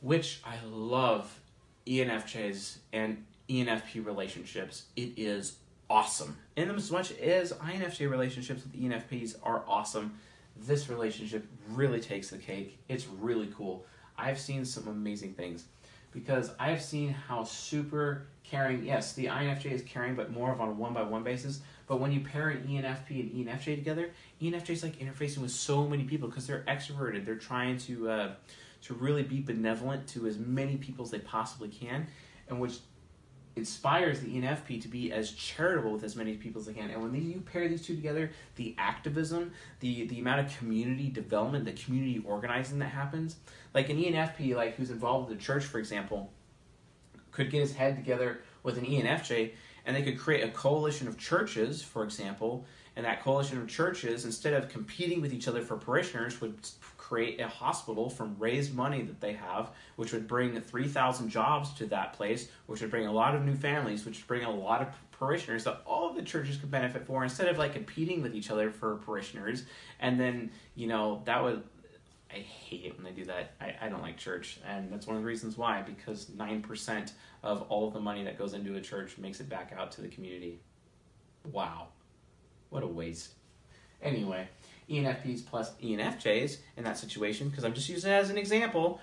which 0.00 0.40
I 0.44 0.56
love 0.66 1.40
ENFJs 1.86 2.78
and 2.92 3.24
ENFP 3.48 4.04
relationships. 4.04 4.84
It 4.96 5.12
is 5.16 5.56
awesome. 5.88 6.36
In 6.56 6.70
as 6.70 6.90
much 6.90 7.12
as 7.18 7.52
INFJ 7.52 8.10
relationships 8.10 8.62
with 8.62 8.80
ENFPs 8.80 9.36
are 9.42 9.64
awesome, 9.68 10.14
this 10.56 10.88
relationship 10.88 11.46
really 11.70 12.00
takes 12.00 12.30
the 12.30 12.38
cake. 12.38 12.78
It's 12.88 13.06
really 13.06 13.52
cool. 13.56 13.84
I've 14.16 14.38
seen 14.38 14.64
some 14.64 14.88
amazing 14.88 15.34
things 15.34 15.64
because 16.12 16.50
I've 16.58 16.82
seen 16.82 17.10
how 17.10 17.44
super 17.44 18.26
yes, 18.52 19.14
the 19.14 19.26
INFJ 19.26 19.66
is 19.72 19.82
caring, 19.82 20.14
but 20.14 20.32
more 20.32 20.52
of 20.52 20.60
on 20.60 20.68
a 20.68 20.72
one 20.72 20.92
by 20.92 21.02
one 21.02 21.22
basis. 21.22 21.60
But 21.86 22.00
when 22.00 22.12
you 22.12 22.20
pair 22.20 22.48
an 22.48 22.66
ENFP 22.66 23.10
and 23.10 23.46
ENFJ 23.46 23.76
together, 23.76 24.10
ENFJ 24.40 24.70
is 24.70 24.82
like 24.82 24.98
interfacing 24.98 25.38
with 25.38 25.50
so 25.50 25.86
many 25.86 26.04
people 26.04 26.28
because 26.28 26.46
they're 26.46 26.64
extroverted. 26.68 27.24
They're 27.24 27.36
trying 27.36 27.78
to 27.78 28.10
uh, 28.10 28.32
to 28.82 28.94
really 28.94 29.22
be 29.22 29.40
benevolent 29.40 30.06
to 30.08 30.26
as 30.26 30.38
many 30.38 30.76
people 30.76 31.04
as 31.04 31.10
they 31.10 31.18
possibly 31.18 31.68
can, 31.68 32.06
and 32.48 32.60
which 32.60 32.78
inspires 33.54 34.20
the 34.20 34.28
ENFP 34.28 34.80
to 34.80 34.88
be 34.88 35.12
as 35.12 35.32
charitable 35.32 35.92
with 35.92 36.04
as 36.04 36.16
many 36.16 36.34
people 36.34 36.60
as 36.60 36.66
they 36.66 36.72
can. 36.72 36.90
And 36.90 37.02
when 37.02 37.14
you 37.14 37.40
pair 37.40 37.68
these 37.68 37.84
two 37.84 37.94
together, 37.94 38.30
the 38.56 38.74
activism, 38.78 39.52
the 39.80 40.06
the 40.06 40.20
amount 40.20 40.40
of 40.40 40.58
community 40.58 41.08
development, 41.08 41.64
the 41.64 41.72
community 41.72 42.22
organizing 42.24 42.78
that 42.80 42.86
happens, 42.86 43.36
like 43.74 43.88
an 43.88 43.98
ENFP, 43.98 44.54
like 44.54 44.76
who's 44.76 44.90
involved 44.90 45.28
with 45.28 45.38
the 45.38 45.44
church, 45.44 45.64
for 45.64 45.78
example, 45.78 46.32
could 47.32 47.50
get 47.50 47.60
his 47.60 47.74
head 47.74 47.96
together 47.96 48.42
with 48.62 48.78
an 48.78 48.84
ENFJ, 48.84 49.52
and 49.84 49.96
they 49.96 50.02
could 50.02 50.18
create 50.18 50.44
a 50.44 50.50
coalition 50.50 51.08
of 51.08 51.18
churches, 51.18 51.82
for 51.82 52.04
example. 52.04 52.64
And 52.94 53.06
that 53.06 53.22
coalition 53.22 53.58
of 53.58 53.68
churches, 53.68 54.26
instead 54.26 54.52
of 54.52 54.68
competing 54.68 55.22
with 55.22 55.32
each 55.32 55.48
other 55.48 55.62
for 55.62 55.76
parishioners, 55.76 56.40
would 56.40 56.54
create 56.98 57.40
a 57.40 57.48
hospital 57.48 58.10
from 58.10 58.36
raised 58.38 58.74
money 58.74 59.02
that 59.02 59.20
they 59.20 59.32
have, 59.32 59.70
which 59.96 60.12
would 60.12 60.28
bring 60.28 60.60
3,000 60.60 61.30
jobs 61.30 61.72
to 61.74 61.86
that 61.86 62.12
place, 62.12 62.48
which 62.66 62.82
would 62.82 62.90
bring 62.90 63.06
a 63.06 63.12
lot 63.12 63.34
of 63.34 63.44
new 63.44 63.54
families, 63.54 64.04
which 64.04 64.18
would 64.18 64.26
bring 64.26 64.44
a 64.44 64.50
lot 64.50 64.82
of 64.82 64.88
parishioners 65.10 65.64
that 65.64 65.80
all 65.86 66.10
of 66.10 66.16
the 66.16 66.22
churches 66.22 66.56
could 66.58 66.70
benefit 66.70 67.06
for 67.06 67.22
instead 67.22 67.48
of 67.48 67.56
like 67.56 67.72
competing 67.72 68.20
with 68.22 68.34
each 68.34 68.50
other 68.50 68.70
for 68.70 68.96
parishioners. 68.96 69.64
And 70.00 70.20
then, 70.20 70.50
you 70.74 70.86
know, 70.86 71.22
that 71.24 71.42
would 71.42 71.62
I 72.34 72.38
hate 72.38 72.86
it 72.86 72.96
when 72.96 73.04
they 73.04 73.10
do 73.10 73.26
that. 73.26 73.52
I, 73.60 73.74
I 73.82 73.88
don't 73.88 74.02
like 74.02 74.16
church, 74.16 74.58
and 74.66 74.90
that's 74.90 75.06
one 75.06 75.16
of 75.16 75.22
the 75.22 75.26
reasons 75.26 75.58
why. 75.58 75.82
Because 75.82 76.30
nine 76.30 76.62
percent 76.62 77.12
of 77.42 77.62
all 77.62 77.86
of 77.86 77.94
the 77.94 78.00
money 78.00 78.24
that 78.24 78.38
goes 78.38 78.54
into 78.54 78.76
a 78.76 78.80
church 78.80 79.18
makes 79.18 79.40
it 79.40 79.48
back 79.48 79.74
out 79.76 79.92
to 79.92 80.00
the 80.00 80.08
community. 80.08 80.60
Wow, 81.50 81.88
what 82.70 82.82
a 82.82 82.86
waste. 82.86 83.30
Anyway, 84.02 84.48
ENFPs 84.88 85.46
plus 85.46 85.72
ENFJs 85.82 86.58
in 86.76 86.84
that 86.84 86.98
situation, 86.98 87.48
because 87.48 87.64
I'm 87.64 87.74
just 87.74 87.88
using 87.88 88.10
it 88.10 88.14
as 88.14 88.30
an 88.30 88.38
example, 88.38 89.00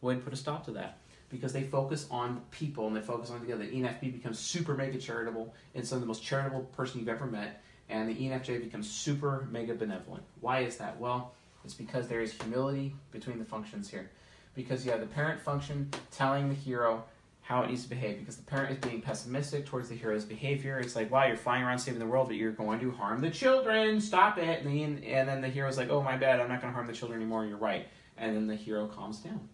would 0.00 0.24
put 0.24 0.32
a 0.32 0.36
stop 0.36 0.64
to 0.66 0.70
that 0.72 0.98
because 1.30 1.52
they 1.52 1.62
focus 1.62 2.06
on 2.10 2.40
people 2.50 2.86
and 2.86 2.96
they 2.96 3.00
focus 3.00 3.30
on 3.30 3.40
together. 3.40 3.64
The 3.64 3.72
ENFP 3.72 4.12
becomes 4.12 4.38
super 4.38 4.74
mega 4.74 4.98
charitable 4.98 5.54
and 5.74 5.86
some 5.86 5.96
of 5.96 6.00
the 6.00 6.06
most 6.06 6.22
charitable 6.22 6.62
person 6.76 7.00
you've 7.00 7.08
ever 7.08 7.26
met, 7.26 7.62
and 7.88 8.08
the 8.08 8.14
ENFJ 8.14 8.62
becomes 8.62 8.88
super 8.88 9.48
mega 9.50 9.74
benevolent. 9.74 10.22
Why 10.40 10.60
is 10.60 10.76
that? 10.76 11.00
Well 11.00 11.34
it's 11.64 11.74
because 11.74 12.08
there 12.08 12.20
is 12.20 12.32
humility 12.32 12.94
between 13.10 13.38
the 13.38 13.44
functions 13.44 13.90
here. 13.90 14.10
Because 14.54 14.84
you 14.84 14.90
have 14.90 15.00
the 15.00 15.06
parent 15.06 15.40
function 15.40 15.90
telling 16.10 16.48
the 16.48 16.54
hero 16.54 17.04
how 17.42 17.62
it 17.62 17.70
needs 17.70 17.82
to 17.84 17.88
behave. 17.88 18.18
Because 18.18 18.36
the 18.36 18.42
parent 18.42 18.72
is 18.72 18.78
being 18.78 19.00
pessimistic 19.00 19.66
towards 19.66 19.88
the 19.88 19.94
hero's 19.94 20.24
behavior. 20.24 20.78
It's 20.78 20.96
like, 20.96 21.10
wow, 21.10 21.26
you're 21.26 21.36
flying 21.36 21.62
around 21.62 21.78
saving 21.78 22.00
the 22.00 22.06
world, 22.06 22.28
but 22.28 22.36
you're 22.36 22.52
going 22.52 22.80
to 22.80 22.90
harm 22.92 23.20
the 23.20 23.30
children. 23.30 24.00
Stop 24.00 24.38
it. 24.38 24.64
And, 24.64 25.02
then 25.28 25.40
the 25.40 25.48
hero's 25.48 25.76
like, 25.76 25.90
oh, 25.90 26.02
my 26.02 26.16
bad. 26.16 26.40
I'm 26.40 26.48
not 26.48 26.60
going 26.60 26.72
to 26.72 26.74
harm 26.74 26.86
the 26.86 26.92
children 26.92 27.20
anymore. 27.20 27.44
You're 27.44 27.56
right. 27.56 27.86
And 28.16 28.36
then 28.36 28.46
the 28.46 28.56
hero 28.56 28.86
calms 28.86 29.18
down. 29.18 29.48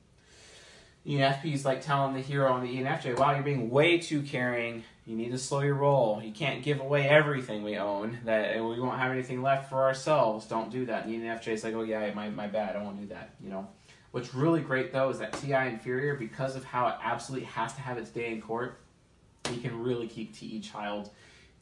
ENFP 1.06 1.54
is 1.54 1.64
like 1.64 1.82
telling 1.82 2.14
the 2.14 2.20
hero 2.20 2.52
on 2.52 2.62
the 2.62 2.76
ENFJ, 2.76 3.16
wow, 3.16 3.32
you're 3.32 3.42
being 3.42 3.70
way 3.70 3.98
too 3.98 4.22
caring. 4.22 4.82
You 5.06 5.14
need 5.14 5.30
to 5.30 5.38
slow 5.38 5.60
your 5.60 5.76
roll. 5.76 6.20
You 6.20 6.32
can't 6.32 6.64
give 6.64 6.80
away 6.80 7.08
everything 7.08 7.62
we 7.62 7.76
own. 7.76 8.18
That 8.24 8.56
we 8.56 8.80
won't 8.80 8.98
have 8.98 9.12
anything 9.12 9.40
left 9.40 9.70
for 9.70 9.82
ourselves. 9.84 10.46
Don't 10.46 10.70
do 10.70 10.84
that. 10.86 11.06
And 11.06 11.14
the 11.14 11.26
ENFJ 11.28 11.48
is 11.48 11.64
like, 11.64 11.74
oh 11.74 11.82
yeah, 11.82 12.12
my, 12.12 12.28
my 12.30 12.48
bad. 12.48 12.74
I 12.74 12.82
won't 12.82 13.00
do 13.00 13.06
that. 13.08 13.30
You 13.42 13.50
know. 13.50 13.68
What's 14.10 14.34
really 14.34 14.62
great 14.62 14.92
though 14.92 15.10
is 15.10 15.18
that 15.18 15.34
TI 15.34 15.52
inferior, 15.52 16.14
because 16.14 16.56
of 16.56 16.64
how 16.64 16.88
it 16.88 16.94
absolutely 17.02 17.46
has 17.48 17.74
to 17.74 17.82
have 17.82 17.98
its 17.98 18.10
day 18.10 18.32
in 18.32 18.40
court, 18.40 18.80
he 19.50 19.58
can 19.58 19.82
really 19.82 20.08
keep 20.08 20.34
TE 20.34 20.60
child 20.60 21.10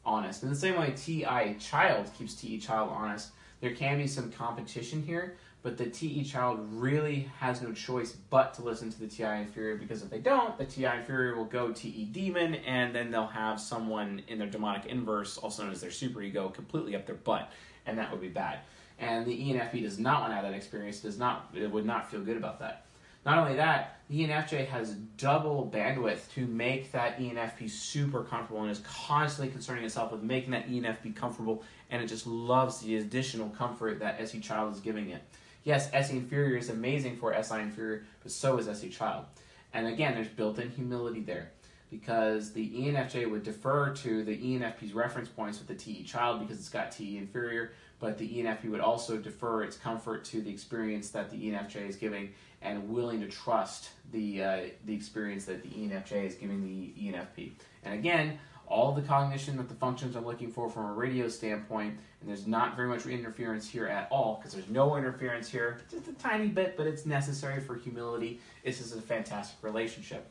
honest. 0.05 0.41
In 0.41 0.49
the 0.49 0.55
same 0.55 0.79
way 0.79 0.93
TI 0.95 1.57
child 1.59 2.09
keeps 2.17 2.33
TE 2.33 2.57
child 2.59 2.89
honest, 2.91 3.31
there 3.59 3.75
can 3.75 3.97
be 3.97 4.07
some 4.07 4.31
competition 4.31 5.03
here, 5.03 5.37
but 5.65 5.79
the 5.79 5.87
TE 5.87 6.23
child 6.23 6.59
really 6.73 7.27
has 7.39 7.59
no 7.59 7.71
choice 7.71 8.15
but 8.29 8.53
to 8.53 8.61
listen 8.61 8.91
to 8.91 8.99
the 8.99 9.07
TI 9.07 9.23
inferior 9.23 9.77
because 9.77 10.03
if 10.03 10.11
they 10.11 10.19
don't, 10.19 10.55
the 10.59 10.65
TI 10.65 10.85
inferior 10.85 11.35
will 11.35 11.45
go 11.45 11.71
TE 11.71 12.05
demon 12.05 12.53
and 12.53 12.93
then 12.93 13.09
they'll 13.09 13.25
have 13.25 13.59
someone 13.59 14.21
in 14.27 14.37
their 14.37 14.47
demonic 14.47 14.85
inverse, 14.85 15.39
also 15.39 15.63
known 15.63 15.71
as 15.71 15.81
their 15.81 15.89
superego, 15.89 16.53
completely 16.53 16.95
up 16.95 17.07
their 17.07 17.15
butt, 17.15 17.51
and 17.87 17.97
that 17.97 18.11
would 18.11 18.21
be 18.21 18.27
bad. 18.27 18.59
And 18.99 19.25
the 19.25 19.35
ENFP 19.35 19.81
does 19.81 19.97
not 19.97 20.21
want 20.21 20.33
to 20.33 20.35
have 20.35 20.45
that 20.45 20.53
experience, 20.53 20.99
does 20.99 21.17
not 21.17 21.49
it 21.55 21.71
would 21.71 21.83
not 21.83 22.11
feel 22.11 22.21
good 22.21 22.37
about 22.37 22.59
that. 22.59 22.85
Not 23.25 23.39
only 23.39 23.55
that, 23.55 24.01
the 24.07 24.23
ENFJ 24.23 24.67
has 24.67 24.93
double 25.17 25.71
bandwidth 25.73 26.31
to 26.35 26.45
make 26.45 26.91
that 26.91 27.17
ENFP 27.19 27.71
super 27.71 28.21
comfortable 28.23 28.61
and 28.61 28.69
is 28.69 28.83
constantly 29.07 29.51
concerning 29.51 29.83
itself 29.83 30.11
with 30.11 30.21
making 30.21 30.51
that 30.51 30.69
ENFP 30.69 31.15
comfortable, 31.15 31.63
and 31.89 32.03
it 32.03 32.05
just 32.05 32.27
loves 32.27 32.81
the 32.81 32.97
additional 32.97 33.49
comfort 33.49 33.97
that 34.01 34.21
SE 34.21 34.39
Child 34.41 34.71
is 34.71 34.79
giving 34.79 35.09
it. 35.09 35.23
Yes, 35.65 35.89
SE 35.91 36.15
inferior 36.15 36.57
is 36.57 36.69
amazing 36.69 37.17
for 37.17 37.33
SI 37.43 37.59
inferior, 37.59 38.05
but 38.21 38.31
so 38.31 38.57
is 38.59 38.67
SE 38.67 38.87
child. 38.89 39.25
And 39.73 39.87
again, 39.87 40.13
there's 40.13 40.27
built-in 40.27 40.69
humility 40.69 41.21
there 41.21 41.51
because 41.89 42.53
the 42.53 42.69
ENFJ 42.69 43.29
would 43.29 43.43
defer 43.43 43.89
to 43.95 44.23
the 44.23 44.37
ENFP's 44.37 44.93
reference 44.93 45.27
points 45.27 45.57
with 45.57 45.67
the 45.67 45.75
TE 45.75 46.03
child 46.03 46.39
because 46.39 46.59
it's 46.59 46.69
got 46.69 46.91
TE 46.91 47.17
inferior, 47.17 47.71
but 47.99 48.17
the 48.19 48.29
ENFP 48.29 48.69
would 48.69 48.79
also 48.79 49.17
defer 49.17 49.63
its 49.63 49.75
comfort 49.75 50.23
to 50.25 50.39
the 50.41 50.51
experience 50.51 51.09
that 51.09 51.31
the 51.31 51.37
ENFJ 51.37 51.89
is 51.89 51.95
giving 51.95 52.29
and 52.61 52.87
willing 52.87 53.19
to 53.21 53.27
trust 53.27 53.89
the 54.11 54.43
uh, 54.43 54.59
the 54.85 54.93
experience 54.93 55.45
that 55.45 55.63
the 55.63 55.69
ENFJ 55.69 56.25
is 56.25 56.35
giving 56.35 56.63
the 56.63 56.93
ENFP. 57.01 57.53
And 57.83 57.93
again, 57.95 58.37
all 58.67 58.91
the 58.91 59.01
cognition 59.01 59.57
that 59.57 59.69
the 59.69 59.75
functions 59.75 60.15
are 60.15 60.21
looking 60.21 60.51
for 60.51 60.69
from 60.69 60.85
a 60.85 60.93
radio 60.93 61.27
standpoint, 61.27 61.97
and 62.19 62.29
there's 62.29 62.47
not 62.47 62.75
very 62.75 62.87
much 62.87 63.05
interference 63.05 63.67
here 63.69 63.87
at 63.87 64.07
all, 64.11 64.37
because 64.37 64.53
there's 64.53 64.69
no 64.69 64.95
interference 64.95 65.49
here, 65.49 65.81
just 65.89 66.07
a 66.07 66.13
tiny 66.13 66.47
bit, 66.47 66.75
but 66.77 66.87
it's 66.87 67.05
necessary 67.05 67.61
for 67.61 67.75
humility. 67.75 68.39
This 68.63 68.81
is 68.81 68.93
a 68.93 69.01
fantastic 69.01 69.57
relationship. 69.61 70.27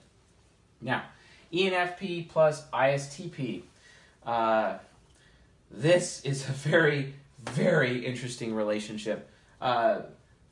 Now, 0.81 1.05
ENFP 1.53 2.29
plus 2.29 2.67
ISTP. 2.71 3.63
Uh, 4.27 4.79
this 5.71 6.25
is 6.25 6.49
a 6.49 6.53
very, 6.53 7.15
very 7.51 8.05
interesting 8.05 8.55
relationship. 8.55 9.31
Uh, 9.61 10.03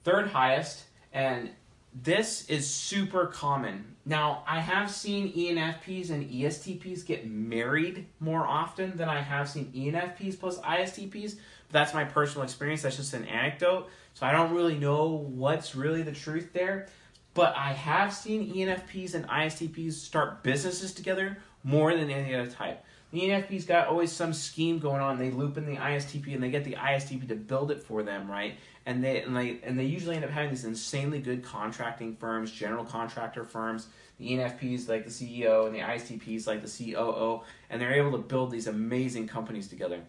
third 0.05 0.29
highest, 0.29 0.85
and 1.12 1.51
this 1.94 2.48
is 2.48 2.68
super 2.68 3.26
common. 3.26 3.96
Now, 4.05 4.44
I 4.46 4.61
have 4.61 4.90
seen 4.90 5.33
ENFPs 5.33 6.11
and 6.11 6.28
ESTPs 6.28 7.05
get 7.05 7.28
married 7.28 8.07
more 8.18 8.46
often 8.46 8.96
than 8.96 9.09
I 9.09 9.20
have 9.20 9.48
seen 9.48 9.70
ENFPs 9.72 10.40
plus 10.40 10.59
ISTPs. 10.61 11.37
But 11.68 11.72
that's 11.72 11.94
my 11.94 12.05
personal 12.05 12.44
experience. 12.44 12.83
That's 12.83 12.96
just 12.96 13.14
an 13.14 13.26
anecdote. 13.26 13.88
So 14.14 14.26
I 14.26 14.33
don't 14.33 14.55
really 14.55 14.78
know 14.78 15.09
what's 15.09 15.74
really 15.74 16.02
the 16.02 16.12
truth 16.12 16.52
there. 16.52 16.88
But 17.35 17.55
I 17.57 17.72
have 17.72 18.12
seen 18.12 18.52
ENFPs 18.55 19.14
and 19.14 19.28
ISTPs 19.28 19.92
start 19.92 20.42
businesses 20.42 20.92
together 20.92 21.38
more 21.62 21.94
than 21.94 22.11
any 22.11 22.35
other 22.35 22.50
type. 22.50 22.85
The 23.12 23.20
ENFP's 23.20 23.66
got 23.66 23.88
always 23.88 24.11
some 24.11 24.33
scheme 24.33 24.78
going 24.78 25.02
on. 25.02 25.18
They 25.18 25.31
loop 25.31 25.59
in 25.59 25.66
the 25.66 25.76
ISTP 25.76 26.35
and 26.35 26.42
they 26.42 26.50
get 26.50 26.64
the 26.64 26.76
ISTP 26.76 27.28
to 27.28 27.35
build 27.35 27.70
it 27.70 27.83
for 27.83 28.02
them, 28.02 28.31
right? 28.31 28.57
And 28.85 29.03
they 29.03 29.23
and 29.23 29.37
they 29.37 29.59
and 29.62 29.79
they 29.79 29.85
usually 29.85 30.16
end 30.16 30.25
up 30.25 30.31
having 30.31 30.51
these 30.51 30.64
insanely 30.64 31.21
good 31.21 31.45
contracting 31.45 32.16
firms, 32.16 32.51
general 32.51 32.85
contractor 32.85 33.45
firms. 33.45 33.87
The 34.18 34.31
ENFP's 34.31 34.88
like 34.88 35.05
the 35.05 35.11
CEO 35.11 35.66
and 35.66 35.75
the 35.75 35.81
ISTP's 35.81 36.47
like 36.47 36.62
the 36.64 36.92
COO, 36.92 37.42
and 37.71 37.81
they're 37.81 37.95
able 37.95 38.12
to 38.12 38.18
build 38.18 38.51
these 38.51 38.66
amazing 38.66 39.29
companies 39.29 39.68
together. 39.68 40.01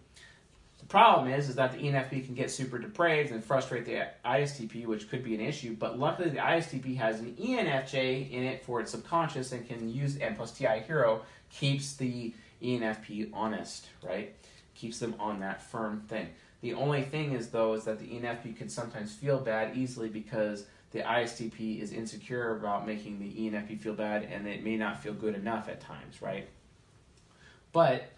The 0.83 0.89
problem 0.89 1.31
is, 1.31 1.47
is 1.47 1.55
that 1.55 1.71
the 1.71 1.77
ENFP 1.77 2.25
can 2.25 2.35
get 2.35 2.51
super 2.51 2.77
depraved 2.77 3.31
and 3.31 3.41
frustrate 3.43 3.85
the 3.85 4.05
ISTP, 4.25 4.85
which 4.85 5.09
could 5.09 5.23
be 5.23 5.33
an 5.33 5.39
issue. 5.39 5.75
But 5.79 5.97
luckily, 5.97 6.29
the 6.29 6.39
ISTP 6.39 6.97
has 6.97 7.21
an 7.21 7.35
ENFJ 7.39 8.29
in 8.31 8.43
it 8.43 8.65
for 8.65 8.81
its 8.81 8.91
subconscious 8.91 9.53
and 9.53 9.65
can 9.65 9.89
use 9.89 10.17
and 10.17 10.35
plus 10.35 10.51
TI 10.51 10.81
Hero 10.85 11.21
keeps 11.49 11.93
the 11.93 12.33
ENFP 12.61 13.29
honest, 13.33 13.87
right? 14.01 14.35
Keeps 14.75 14.99
them 14.99 15.15
on 15.19 15.39
that 15.39 15.61
firm 15.61 16.01
thing. 16.07 16.27
The 16.63 16.73
only 16.73 17.03
thing 17.03 17.33
is 17.33 17.49
though 17.49 17.73
is 17.73 17.83
that 17.83 17.99
the 17.99 18.07
ENFP 18.07 18.57
can 18.57 18.69
sometimes 18.69 19.13
feel 19.13 19.37
bad 19.37 19.77
easily 19.77 20.09
because 20.09 20.65
the 20.91 21.01
ISTP 21.01 21.79
is 21.79 21.91
insecure 21.91 22.57
about 22.57 22.87
making 22.87 23.19
the 23.19 23.29
ENFP 23.31 23.79
feel 23.79 23.93
bad 23.93 24.23
and 24.23 24.47
it 24.47 24.63
may 24.63 24.77
not 24.77 25.03
feel 25.03 25.13
good 25.13 25.35
enough 25.35 25.69
at 25.69 25.81
times, 25.81 26.21
right? 26.21 26.47
But 27.71 28.09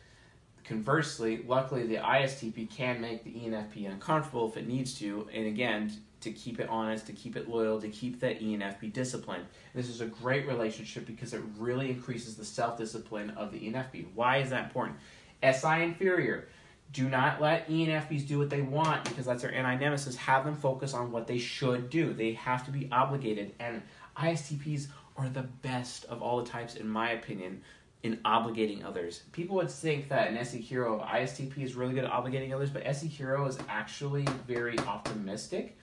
Conversely, 0.68 1.44
luckily 1.48 1.86
the 1.86 1.98
ISTP 1.98 2.70
can 2.72 3.00
make 3.00 3.24
the 3.24 3.32
ENFP 3.32 3.88
uncomfortable 3.88 4.50
if 4.50 4.58
it 4.58 4.68
needs 4.68 4.98
to, 4.98 5.28
and 5.32 5.46
again, 5.46 5.94
to 6.22 6.32
keep 6.32 6.60
it 6.60 6.68
honest, 6.70 7.06
to 7.06 7.14
keep 7.14 7.36
it 7.36 7.48
loyal, 7.48 7.80
to 7.80 7.88
keep 7.90 8.20
that 8.22 8.42
ENFP 8.42 8.92
discipline. 8.92 9.46
This 9.76 9.90
is 9.90 10.02
a 10.02 10.08
great 10.08 10.48
relationship 10.48 11.06
because 11.06 11.36
it 11.36 11.42
really 11.60 11.92
increases 11.92 12.36
the 12.36 12.46
self 12.46 12.80
discipline 12.80 13.30
of 13.32 13.52
the 13.52 13.60
ENFP. 13.60 14.08
Why 14.16 14.38
is 14.38 14.50
that 14.50 14.64
important? 14.66 14.98
SI 15.44 15.84
inferior. 15.84 16.48
Do 16.92 17.10
not 17.10 17.42
let 17.42 17.68
ENFPs 17.68 18.28
do 18.28 18.40
what 18.40 18.50
they 18.50 18.62
want 18.62 19.04
because 19.04 19.26
that's 19.26 19.42
their 19.42 19.54
anti 19.54 19.76
nemesis. 19.76 20.16
Have 20.16 20.46
them 20.46 20.56
focus 20.56 20.94
on 20.94 21.12
what 21.12 21.28
they 21.28 21.38
should 21.38 21.90
do. 21.90 22.14
They 22.14 22.34
have 22.34 22.66
to 22.66 22.72
be 22.72 22.88
obligated. 22.92 23.54
And 23.60 23.82
ISTPs 24.18 24.88
are 25.18 25.30
the 25.30 25.44
best 25.44 26.06
of 26.06 26.22
all 26.22 26.42
the 26.42 26.50
types, 26.50 26.76
in 26.76 26.88
my 26.88 27.12
opinion, 27.12 27.62
in 28.04 28.18
obligating 28.18 28.86
others. 28.86 29.24
People 29.32 29.56
would 29.56 29.72
think 29.72 30.10
that 30.10 30.30
an 30.30 30.38
SE 30.38 30.60
Hero 30.62 31.06
ISTP 31.12 31.58
is 31.64 31.76
really 31.76 31.94
good 31.94 32.06
at 32.06 32.12
obligating 32.12 32.54
others, 32.54 32.70
but 32.70 32.86
SE 32.86 33.08
Hero 33.08 33.46
is 33.48 33.58
actually 33.68 34.26
very 34.48 34.78
optimistic. 34.80 35.78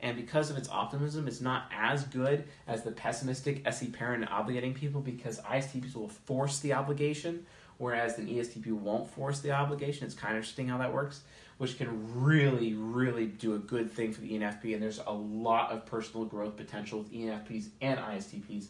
And 0.00 0.16
because 0.16 0.50
of 0.50 0.56
its 0.56 0.68
optimism, 0.68 1.28
it's 1.28 1.40
not 1.40 1.70
as 1.72 2.04
good 2.04 2.44
as 2.66 2.82
the 2.82 2.90
pessimistic 2.90 3.62
SE 3.66 3.86
parent 3.88 4.28
obligating 4.28 4.74
people 4.74 5.00
because 5.00 5.40
ISTPs 5.40 5.94
will 5.94 6.08
force 6.08 6.58
the 6.60 6.72
obligation, 6.72 7.46
whereas 7.80 8.18
an 8.18 8.26
ESTP 8.26 8.72
won't 8.72 9.10
force 9.10 9.40
the 9.40 9.50
obligation. 9.50 10.04
It's 10.04 10.14
kind 10.14 10.34
of 10.34 10.42
interesting 10.42 10.68
how 10.68 10.76
that 10.78 10.92
works, 10.92 11.22
which 11.56 11.78
can 11.78 12.22
really, 12.22 12.74
really 12.74 13.26
do 13.26 13.54
a 13.54 13.58
good 13.58 13.90
thing 13.90 14.12
for 14.12 14.20
the 14.20 14.32
ENFP. 14.32 14.74
And 14.74 14.82
there's 14.82 15.00
a 15.06 15.12
lot 15.12 15.72
of 15.72 15.86
personal 15.86 16.26
growth 16.26 16.56
potential 16.56 16.98
with 16.98 17.10
ENFPs 17.10 17.68
and 17.80 17.98
ISTPs. 17.98 18.66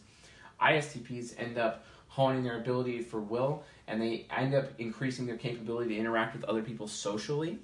ISTPs 0.61 1.33
end 1.37 1.57
up 1.57 1.83
honing 2.07 2.43
their 2.43 2.57
ability 2.57 3.01
for 3.01 3.19
will, 3.19 3.63
and 3.87 4.01
they 4.01 4.27
end 4.35 4.55
up 4.55 4.69
increasing 4.79 5.25
their 5.25 5.37
capability 5.37 5.95
to 5.95 5.99
interact 5.99 6.33
with 6.33 6.45
other 6.45 6.61
people 6.61 6.87
socially, 6.87 7.59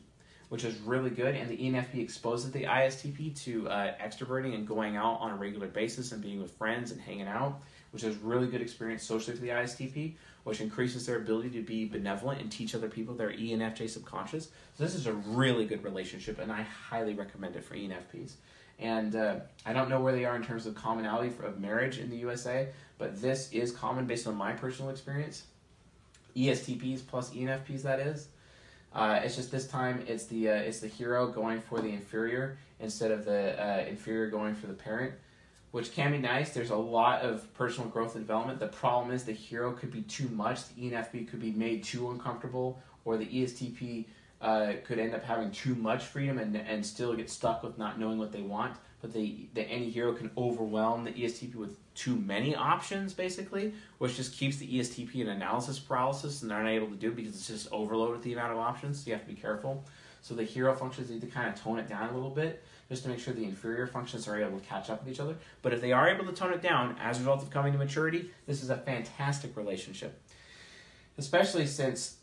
which 0.50 0.66
is 0.66 0.78
really 0.80 1.10
good. 1.10 1.34
And 1.34 1.50
the 1.50 1.58
ENFP 1.58 2.00
exposes 2.00 2.52
the 2.52 2.64
ISTP 2.64 3.42
to 3.44 3.70
uh, 3.70 3.94
extroverting 4.04 4.54
and 4.54 4.68
going 4.68 4.98
out 4.98 5.22
on 5.22 5.32
a 5.32 5.36
regular 5.36 5.68
basis 5.68 6.12
and 6.12 6.22
being 6.22 6.42
with 6.42 6.52
friends 6.52 6.92
and 6.92 7.00
hanging 7.00 7.28
out, 7.28 7.62
which 7.92 8.04
is 8.04 8.18
really 8.18 8.48
good 8.48 8.62
experience 8.62 9.04
socially 9.04 9.36
for 9.36 9.42
the 9.42 9.50
ISTP, 9.50 10.16
which 10.48 10.62
increases 10.62 11.06
their 11.06 11.18
ability 11.18 11.50
to 11.50 11.62
be 11.62 11.84
benevolent 11.84 12.40
and 12.40 12.50
teach 12.50 12.74
other 12.74 12.88
people 12.88 13.14
their 13.14 13.32
ENFJ 13.32 13.90
subconscious. 13.90 14.46
So 14.76 14.84
this 14.86 14.96
is 14.96 15.06
a 15.06 15.12
really 15.12 15.66
good 15.66 15.84
relationship, 15.84 16.40
and 16.40 16.50
I 16.54 16.62
highly 16.62 17.14
recommend 17.16 17.58
it 17.58 17.66
for 17.66 17.76
ENFPs. 17.76 18.36
And 18.80 19.14
uh, 19.14 19.42
I 19.66 19.74
don't 19.74 19.90
know 19.90 20.00
where 20.00 20.14
they 20.14 20.24
are 20.24 20.38
in 20.38 20.44
terms 20.44 20.66
of 20.66 20.74
commonality 20.74 21.32
for, 21.32 21.44
of 21.44 21.60
marriage 21.60 21.98
in 22.00 22.10
the 22.10 22.16
USA, 22.18 22.70
but 22.98 23.22
this 23.22 23.52
is 23.52 23.74
common 23.74 24.06
based 24.06 24.26
on 24.26 24.36
my 24.36 24.54
personal 24.54 24.90
experience. 24.90 25.44
ESTPs 26.38 27.06
plus 27.06 27.32
ENFPs, 27.32 27.82
that 27.82 28.00
is. 28.00 28.30
Uh, 28.94 29.20
it's 29.22 29.36
just 29.36 29.52
this 29.52 29.68
time 29.68 30.02
it's 30.08 30.28
the 30.28 30.50
uh, 30.50 30.54
it's 30.54 30.80
the 30.80 30.88
hero 30.88 31.28
going 31.28 31.60
for 31.60 31.82
the 31.82 31.90
inferior 31.90 32.58
instead 32.80 33.12
of 33.12 33.26
the 33.26 33.62
uh, 33.62 33.86
inferior 33.86 34.30
going 34.30 34.56
for 34.56 34.68
the 34.68 34.74
parent, 34.74 35.14
which 35.72 35.94
can 35.94 36.12
be 36.12 36.18
nice. 36.18 36.52
There's 36.52 36.70
a 36.70 36.76
lot 36.76 37.22
of 37.22 37.54
personal 37.54 37.90
growth 37.90 38.16
and 38.16 38.26
development. 38.26 38.60
The 38.60 38.68
problem 38.68 39.14
is 39.14 39.24
the 39.24 39.34
hero 39.34 39.74
could 39.74 39.92
be 39.92 40.02
too 40.04 40.30
much. 40.30 40.68
The 40.70 40.90
ENFP 40.90 41.30
could 41.30 41.42
be 41.42 41.52
made 41.52 41.84
too 41.84 42.10
uncomfortable, 42.10 42.82
or 43.06 43.18
the 43.18 43.26
ESTP 43.26 44.06
uh, 44.42 44.74
could 44.86 45.00
end 45.00 45.14
up 45.14 45.24
having 45.24 45.52
too 45.52 45.76
much 45.76 46.06
freedom 46.06 46.38
and, 46.38 46.56
and 46.56 46.86
still 46.86 47.16
get 47.16 47.30
stuck 47.30 47.64
with 47.64 47.78
not 47.78 48.00
knowing 48.00 48.18
what 48.18 48.32
they 48.32 48.42
want. 48.42 48.78
But 49.02 49.14
the, 49.14 49.48
the 49.54 49.62
NE 49.64 49.92
hero 49.92 50.14
can 50.14 50.32
overwhelm 50.38 51.04
the 51.04 51.12
ESTP 51.12 51.56
with 51.56 51.78
too 51.94 52.16
many 52.16 52.56
options, 52.56 53.14
basically, 53.14 53.74
which 54.00 54.16
just 54.16 54.34
keeps 54.34 54.58
the 54.58 54.68
ESTP 54.68 55.16
in 55.16 55.30
analysis 55.30 55.78
paralysis 55.78 56.42
and 56.42 56.50
they're 56.50 56.64
not 56.64 56.70
able 56.70 56.88
to 56.88 56.96
do 56.96 57.10
it 57.10 57.16
because 57.16 57.36
it's 57.36 57.48
just 57.48 57.72
overloaded 57.72 58.16
with 58.16 58.24
the 58.24 58.34
amount 58.34 58.54
of 58.54 58.58
options. 58.58 59.04
So 59.04 59.08
you 59.08 59.14
have 59.14 59.28
to 59.28 59.34
be 59.34 59.40
careful. 59.40 59.84
So 60.22 60.34
the 60.34 60.44
hero 60.44 60.74
functions 60.76 61.10
need 61.10 61.22
to 61.22 61.28
kind 61.28 61.48
of 61.48 61.62
tone 61.62 61.78
it 61.78 61.88
down 61.88 62.10
a 62.10 62.14
little 62.14 62.32
bit 62.32 62.64
just 62.90 63.04
to 63.04 63.10
make 63.10 63.20
sure 63.20 63.34
the 63.34 63.44
inferior 63.44 63.88
functions 63.88 64.28
are 64.28 64.42
able 64.42 64.60
to 64.60 64.66
catch 64.66 64.90
up 64.90 65.04
with 65.04 65.14
each 65.14 65.20
other. 65.20 65.36
But 65.62 65.74
if 65.74 65.82
they 65.82 65.92
are 65.92 66.08
able 66.08 66.26
to 66.26 66.32
tone 66.32 66.54
it 66.54 66.62
down 66.62 66.96
as 67.02 67.18
a 67.18 67.20
result 67.20 67.42
of 67.42 67.50
coming 67.50 67.74
to 67.74 67.78
maturity, 67.78 68.32
this 68.46 68.64
is 68.64 68.70
a 68.70 68.78
fantastic 68.78 69.58
relationship. 69.58 70.22
Especially 71.18 71.66
since 71.66 72.18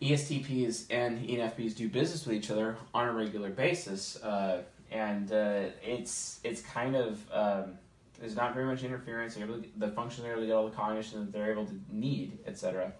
ESTPs 0.00 0.86
and 0.90 1.26
ENFPs 1.26 1.74
do 1.76 1.88
business 1.88 2.26
with 2.26 2.36
each 2.36 2.50
other 2.50 2.76
on 2.94 3.08
a 3.08 3.12
regular 3.12 3.50
basis, 3.50 4.22
uh, 4.22 4.62
and 4.90 5.32
uh, 5.32 5.64
it's 5.82 6.40
it's 6.42 6.62
kind 6.62 6.96
of 6.96 7.20
um, 7.32 7.78
there's 8.18 8.34
not 8.34 8.54
very 8.54 8.66
much 8.66 8.82
interference. 8.82 9.34
To, 9.34 9.64
the 9.76 9.88
functions 9.88 10.26
are 10.26 10.32
able 10.32 10.40
to 10.40 10.46
get 10.46 10.54
all 10.54 10.68
the 10.68 10.74
cognition 10.74 11.20
that 11.20 11.32
they're 11.32 11.50
able 11.50 11.66
to 11.66 11.74
need, 11.90 12.38
etc. 12.46 12.92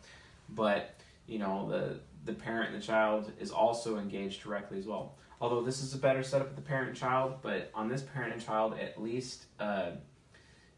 But 0.50 0.94
you 1.26 1.38
know 1.38 1.68
the 1.68 2.00
the 2.24 2.38
parent 2.38 2.72
and 2.72 2.82
the 2.82 2.86
child 2.86 3.32
is 3.40 3.50
also 3.50 3.98
engaged 3.98 4.42
directly 4.42 4.78
as 4.78 4.86
well. 4.86 5.14
Although 5.40 5.62
this 5.62 5.82
is 5.82 5.94
a 5.94 5.98
better 5.98 6.22
setup 6.22 6.48
with 6.48 6.56
the 6.56 6.62
parent 6.62 6.88
and 6.88 6.96
child, 6.96 7.36
but 7.42 7.70
on 7.74 7.88
this 7.88 8.02
parent 8.02 8.32
and 8.32 8.44
child, 8.44 8.74
at 8.78 9.00
least, 9.00 9.44
uh, 9.60 9.90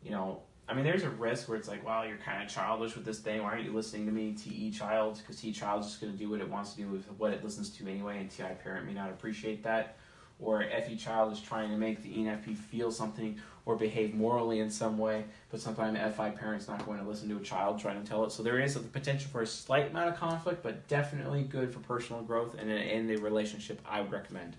you 0.02 0.10
know, 0.10 0.42
I 0.68 0.74
mean, 0.74 0.84
there's 0.84 1.02
a 1.02 1.10
risk 1.10 1.48
where 1.48 1.58
it's 1.58 1.66
like, 1.66 1.84
well, 1.84 2.06
you're 2.06 2.18
kind 2.18 2.42
of 2.42 2.48
childish 2.48 2.94
with 2.94 3.04
this 3.04 3.18
thing. 3.18 3.42
Why 3.42 3.52
aren't 3.52 3.64
you 3.64 3.72
listening 3.72 4.06
to 4.06 4.12
me, 4.12 4.34
TE 4.34 4.70
child? 4.70 5.18
Because 5.18 5.40
TE 5.40 5.52
child's 5.52 5.88
just 5.88 6.00
going 6.00 6.12
to 6.12 6.18
do 6.18 6.30
what 6.30 6.40
it 6.40 6.48
wants 6.48 6.74
to 6.74 6.82
do 6.82 6.88
with 6.88 7.06
what 7.18 7.32
it 7.32 7.42
listens 7.42 7.70
to 7.70 7.88
anyway, 7.88 8.18
and 8.18 8.30
TI 8.30 8.54
parent 8.62 8.86
may 8.86 8.94
not 8.94 9.10
appreciate 9.10 9.64
that. 9.64 9.96
Or 10.40 10.64
FE 10.64 10.96
child 10.96 11.32
is 11.32 11.40
trying 11.40 11.70
to 11.70 11.76
make 11.76 12.02
the 12.02 12.08
ENFP 12.08 12.56
feel 12.56 12.90
something 12.90 13.38
or 13.66 13.76
behave 13.76 14.14
morally 14.14 14.60
in 14.60 14.70
some 14.70 14.98
way, 14.98 15.24
but 15.50 15.60
sometimes 15.60 15.98
FI 16.16 16.30
parent's 16.30 16.66
not 16.66 16.84
going 16.86 16.98
to 16.98 17.06
listen 17.06 17.28
to 17.28 17.36
a 17.36 17.40
child 17.40 17.78
trying 17.78 18.02
to 18.02 18.08
tell 18.08 18.24
it. 18.24 18.32
So 18.32 18.42
there 18.42 18.58
is 18.58 18.74
a 18.74 18.80
potential 18.80 19.30
for 19.30 19.42
a 19.42 19.46
slight 19.46 19.90
amount 19.90 20.08
of 20.08 20.16
conflict, 20.16 20.62
but 20.62 20.88
definitely 20.88 21.42
good 21.42 21.72
for 21.72 21.80
personal 21.80 22.22
growth 22.22 22.56
and 22.58 22.70
in 22.70 23.06
the 23.06 23.16
relationship. 23.16 23.80
I 23.88 24.00
would 24.00 24.10
recommend. 24.10 24.56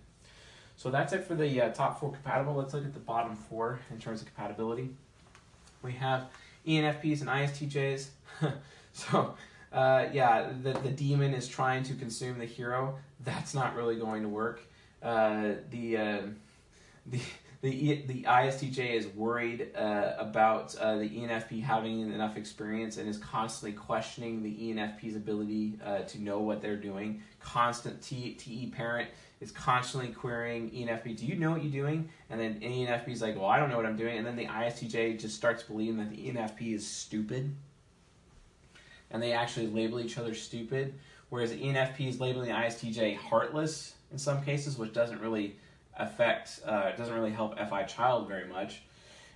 So 0.78 0.89
that's 0.89 1.13
it 1.13 1.26
for 1.26 1.36
the 1.36 1.62
uh, 1.62 1.70
top 1.70 2.00
four 2.00 2.12
compatible. 2.12 2.56
Let's 2.56 2.74
look 2.74 2.86
at 2.86 2.94
the 2.94 3.00
bottom 3.00 3.36
four 3.36 3.80
in 3.91 4.00
terms 4.00 4.22
of 4.22 4.28
compatibility. 4.28 4.89
We 5.84 5.94
have 5.94 6.30
ENFPs 6.67 7.22
and 7.22 7.30
ISTJs. 7.30 8.08
so, 8.94 9.36
uh, 9.74 10.06
yeah, 10.12 10.52
the, 10.63 10.74
the 10.74 10.89
demon 10.89 11.34
is 11.34 11.48
trying 11.48 11.84
to 11.84 11.94
consume 11.94 12.39
the 12.39 12.46
hero. 12.46 12.98
That's 13.24 13.54
not 13.54 13.76
really 13.76 13.96
going 13.96 14.24
to 14.24 14.30
work. 14.30 14.62
Uh, 15.02 15.54
the, 15.72 15.98
uh, 15.98 16.22
the, 17.08 17.20
the, 17.62 18.04
the 18.08 18.24
ISTJ 18.24 18.94
is 18.94 19.08
worried 19.08 19.70
uh, 19.76 20.14
about 20.18 20.76
uh, 20.76 20.98
the 20.98 21.10
ENFP 21.10 21.62
having 21.62 22.02
enough 22.02 22.38
experience 22.38 22.98
and 22.98 23.08
is 23.10 23.18
constantly 23.18 23.74
questioning 23.78 24.44
the 24.44 24.50
ENFP's 24.50 25.16
ability 25.16 25.80
uh, 25.84 26.00
to 26.00 26.22
know 26.22 26.40
what 26.40 26.62
they're 26.62 26.76
doing. 26.76 27.22
Constant 27.40 28.02
T, 28.02 28.34
TE 28.34 28.68
parent 28.68 29.10
is 29.42 29.52
constantly 29.52 30.12
querying 30.12 30.70
ENFP, 30.70 31.18
do 31.18 31.26
you 31.26 31.36
know 31.36 31.52
what 31.52 31.64
you're 31.64 31.72
doing? 31.72 32.10
And 32.30 32.40
then 32.40 32.60
ENFP 32.62 33.10
is 33.10 33.22
like, 33.24 33.36
well, 33.36 33.48
I 33.48 33.58
don't 33.58 33.70
know 33.70 33.78
what 33.78 33.88
I'm 33.88 33.98
doing. 33.98 34.18
And 34.20 34.26
then 34.26 34.36
the 34.36 34.46
ISTJ 34.46 35.20
just 35.20 35.36
starts 35.36 35.64
believing 35.64 35.98
that 35.98 36.12
the 36.12 36.30
ENFP 36.30 36.76
is 36.76 36.86
stupid. 36.86 37.56
and 39.10 39.22
they 39.22 39.34
actually 39.34 39.68
label 39.68 40.00
each 40.00 40.18
other 40.18 40.34
stupid, 40.34 40.94
whereas 41.30 41.52
the 41.52 41.62
ENFP 41.62 42.08
is 42.08 42.20
labeling 42.20 42.48
the 42.50 42.56
ISTJ 42.56 43.18
heartless 43.18 43.96
in 44.12 44.17
some 44.17 44.43
cases, 44.43 44.78
which 44.78 44.93
doesn't 44.93 45.21
really 45.21 45.56
affect, 45.97 46.62
uh, 46.65 46.91
doesn't 46.91 47.13
really 47.13 47.32
help 47.32 47.58
FI 47.58 47.84
child 47.84 48.28
very 48.28 48.47
much. 48.47 48.82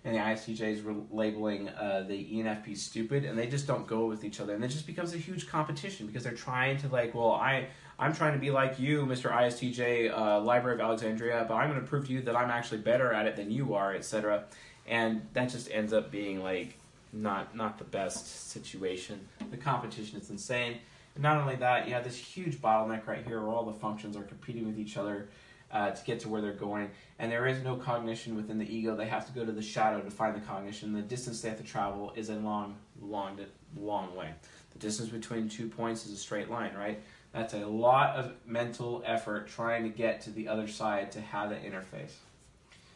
And 0.04 0.14
the 0.14 0.20
ISTJ 0.20 0.62
is 0.62 0.82
labeling 1.12 1.70
uh, 1.70 2.06
the 2.08 2.14
ENFP 2.14 2.78
stupid, 2.78 3.26
and 3.26 3.38
they 3.38 3.48
just 3.48 3.66
don't 3.66 3.88
go 3.88 4.06
with 4.06 4.24
each 4.24 4.40
other, 4.40 4.54
and 4.54 4.64
it 4.64 4.68
just 4.68 4.86
becomes 4.86 5.16
a 5.16 5.18
huge 5.18 5.48
competition 5.50 6.06
because 6.06 6.24
they're 6.24 6.34
trying 6.34 6.78
to 6.78 6.88
like, 6.90 7.16
well, 7.16 7.32
I 7.32 7.68
I'm 7.98 8.14
trying 8.14 8.34
to 8.34 8.40
be 8.40 8.52
like 8.52 8.78
you, 8.78 9.06
Mr. 9.06 9.32
ISTJ, 9.32 10.16
uh, 10.16 10.42
Library 10.42 10.76
of 10.76 10.82
Alexandria, 10.82 11.46
but 11.48 11.56
I'm 11.56 11.70
going 11.70 11.82
to 11.82 11.88
prove 11.88 12.06
to 12.08 12.14
you 12.14 12.22
that 12.24 12.36
I'm 12.36 12.52
actually 12.52 12.80
better 12.80 13.14
at 13.14 13.26
it 13.26 13.36
than 13.36 13.50
you 13.50 13.74
are, 13.74 13.96
etc. 13.96 14.44
And 14.86 15.26
that 15.34 15.50
just 15.50 15.72
ends 15.72 15.94
up 15.94 16.12
being 16.12 16.44
like 16.44 16.78
not 17.14 17.56
not 17.56 17.78
the 17.78 17.86
best 17.86 18.52
situation. 18.52 19.28
The 19.50 19.58
competition 19.58 20.20
is 20.20 20.30
insane. 20.30 20.78
And 21.16 21.24
not 21.24 21.38
only 21.38 21.56
that, 21.56 21.88
you 21.88 21.94
have 21.94 22.04
this 22.04 22.18
huge 22.18 22.62
bottleneck 22.62 23.08
right 23.08 23.26
here 23.26 23.42
where 23.42 23.50
all 23.50 23.66
the 23.66 23.74
functions 23.74 24.16
are 24.16 24.24
competing 24.24 24.68
with 24.68 24.78
each 24.78 24.98
other 24.98 25.30
uh, 25.72 25.92
to 25.92 26.06
get 26.06 26.20
to 26.22 26.30
where 26.30 26.42
they're 26.42 26.54
going. 26.54 26.92
And 27.20 27.32
there 27.32 27.48
is 27.48 27.64
no 27.64 27.76
cognition 27.76 28.36
within 28.36 28.58
the 28.58 28.74
ego. 28.74 28.96
They 28.96 29.08
have 29.08 29.26
to 29.28 29.34
go 29.34 29.46
to 29.46 29.52
the 29.52 29.62
shadow 29.62 30.02
to 30.02 30.12
find 30.12 30.36
the 30.36 30.46
cognition. 30.46 30.94
The 30.94 31.02
distance 31.02 31.42
they 31.42 31.50
have 31.50 31.58
to 31.58 31.64
travel 31.64 32.14
is 32.16 32.30
a 32.30 32.36
long, 32.36 32.76
long, 33.02 33.40
long 33.78 34.16
way. 34.16 34.30
The 34.74 34.80
distance 34.80 35.10
between 35.10 35.50
two 35.50 35.68
points 35.68 36.06
is 36.06 36.12
a 36.12 36.18
straight 36.18 36.50
line, 36.50 36.74
right? 36.76 37.02
That's 37.32 37.54
a 37.54 37.66
lot 37.66 38.16
of 38.16 38.34
mental 38.46 39.04
effort 39.06 39.48
trying 39.48 39.84
to 39.84 39.90
get 39.90 40.22
to 40.22 40.30
the 40.30 40.48
other 40.48 40.68
side 40.68 41.12
to 41.14 41.22
have 41.22 41.50
that 41.50 41.64
interface. 41.64 42.14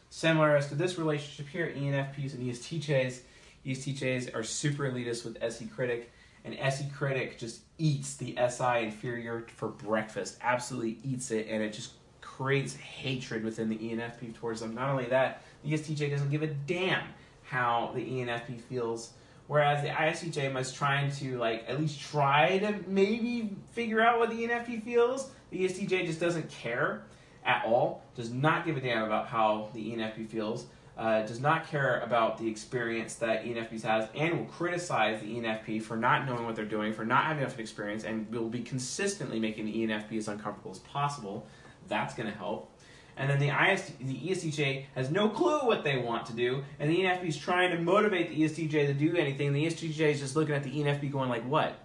Similar 0.08 0.56
as 0.56 0.68
to 0.68 0.74
this 0.74 0.98
relationship 0.98 1.48
here, 1.48 1.72
ENFPs 1.76 2.34
and 2.34 2.50
ESTJs. 2.50 3.20
ESTJs 3.66 4.34
are 4.34 4.42
super 4.42 4.90
elitist 4.90 5.24
with 5.24 5.36
SE 5.42 5.66
Critic, 5.66 6.10
and 6.44 6.56
SE 6.58 6.84
Critic 6.94 7.38
just 7.38 7.60
eats 7.78 8.16
the 8.16 8.36
SI 8.48 8.84
inferior 8.84 9.46
for 9.54 9.68
breakfast. 9.68 10.38
Absolutely 10.42 10.98
eats 11.04 11.30
it, 11.30 11.46
and 11.48 11.62
it 11.62 11.72
just 11.72 11.92
creates 12.20 12.74
hatred 12.76 13.44
within 13.44 13.68
the 13.68 13.76
ENFP 13.76 14.34
towards 14.34 14.60
them. 14.60 14.74
Not 14.74 14.90
only 14.90 15.06
that, 15.06 15.42
the 15.62 15.72
ESTJ 15.72 16.10
doesn't 16.10 16.30
give 16.30 16.42
a 16.42 16.46
damn 16.46 17.04
how 17.42 17.92
the 17.94 18.00
ENFP 18.00 18.60
feels 18.60 19.12
Whereas 19.50 19.82
the 19.82 19.88
ISTJ 19.88 20.52
must 20.52 20.76
trying 20.76 21.10
to 21.16 21.36
like 21.38 21.64
at 21.66 21.80
least 21.80 22.00
try 22.00 22.58
to 22.58 22.72
maybe 22.86 23.50
figure 23.72 24.00
out 24.00 24.20
what 24.20 24.30
the 24.30 24.46
ENFP 24.46 24.84
feels. 24.84 25.32
The 25.50 25.64
ESTJ 25.64 26.06
just 26.06 26.20
doesn't 26.20 26.48
care 26.50 27.02
at 27.44 27.64
all. 27.64 28.04
Does 28.14 28.30
not 28.30 28.64
give 28.64 28.76
a 28.76 28.80
damn 28.80 29.02
about 29.02 29.26
how 29.26 29.70
the 29.74 29.90
ENFP 29.90 30.28
feels. 30.28 30.66
Uh, 31.00 31.24
does 31.24 31.40
not 31.40 31.66
care 31.66 32.00
about 32.00 32.36
the 32.36 32.46
experience 32.46 33.14
that 33.14 33.42
ENFPs 33.42 33.80
has, 33.80 34.06
and 34.14 34.38
will 34.38 34.44
criticize 34.44 35.18
the 35.22 35.28
ENFP 35.28 35.82
for 35.82 35.96
not 35.96 36.26
knowing 36.26 36.44
what 36.44 36.54
they're 36.54 36.66
doing, 36.66 36.92
for 36.92 37.06
not 37.06 37.24
having 37.24 37.42
enough 37.42 37.58
experience, 37.58 38.04
and 38.04 38.30
will 38.30 38.50
be 38.50 38.60
consistently 38.60 39.40
making 39.40 39.64
the 39.64 39.72
ENFP 39.72 40.18
as 40.18 40.28
uncomfortable 40.28 40.70
as 40.70 40.78
possible. 40.80 41.46
That's 41.88 42.12
going 42.12 42.30
to 42.30 42.36
help. 42.36 42.70
And 43.16 43.30
then 43.30 43.38
the, 43.38 43.48
IST, 43.48 43.98
the 44.00 44.14
ESTJ 44.14 44.84
has 44.94 45.10
no 45.10 45.30
clue 45.30 45.60
what 45.60 45.84
they 45.84 45.96
want 45.96 46.26
to 46.26 46.34
do, 46.34 46.62
and 46.78 46.90
the 46.90 46.98
ENFP 46.98 47.28
is 47.28 47.38
trying 47.38 47.70
to 47.70 47.80
motivate 47.80 48.28
the 48.28 48.42
ESTJ 48.42 48.88
to 48.88 48.92
do 48.92 49.16
anything. 49.16 49.54
The 49.54 49.64
ESTJ 49.64 50.00
is 50.00 50.20
just 50.20 50.36
looking 50.36 50.54
at 50.54 50.64
the 50.64 50.70
ENFP 50.70 51.10
going 51.10 51.30
like, 51.30 51.48
what? 51.48 51.78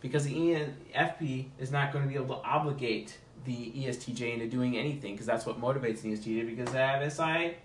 Because 0.00 0.26
the 0.26 0.32
ENFP 0.32 1.46
is 1.58 1.72
not 1.72 1.92
going 1.92 2.04
to 2.04 2.08
be 2.08 2.14
able 2.14 2.36
to 2.36 2.42
obligate 2.44 3.18
the 3.46 3.72
ESTJ 3.72 4.34
into 4.34 4.46
doing 4.46 4.78
anything, 4.78 5.14
because 5.14 5.26
that's 5.26 5.44
what 5.44 5.60
motivates 5.60 6.02
the 6.02 6.12
ESTJ, 6.12 6.46
because 6.46 6.72
they 6.72 6.78
have 6.78 7.12
SI 7.12 7.56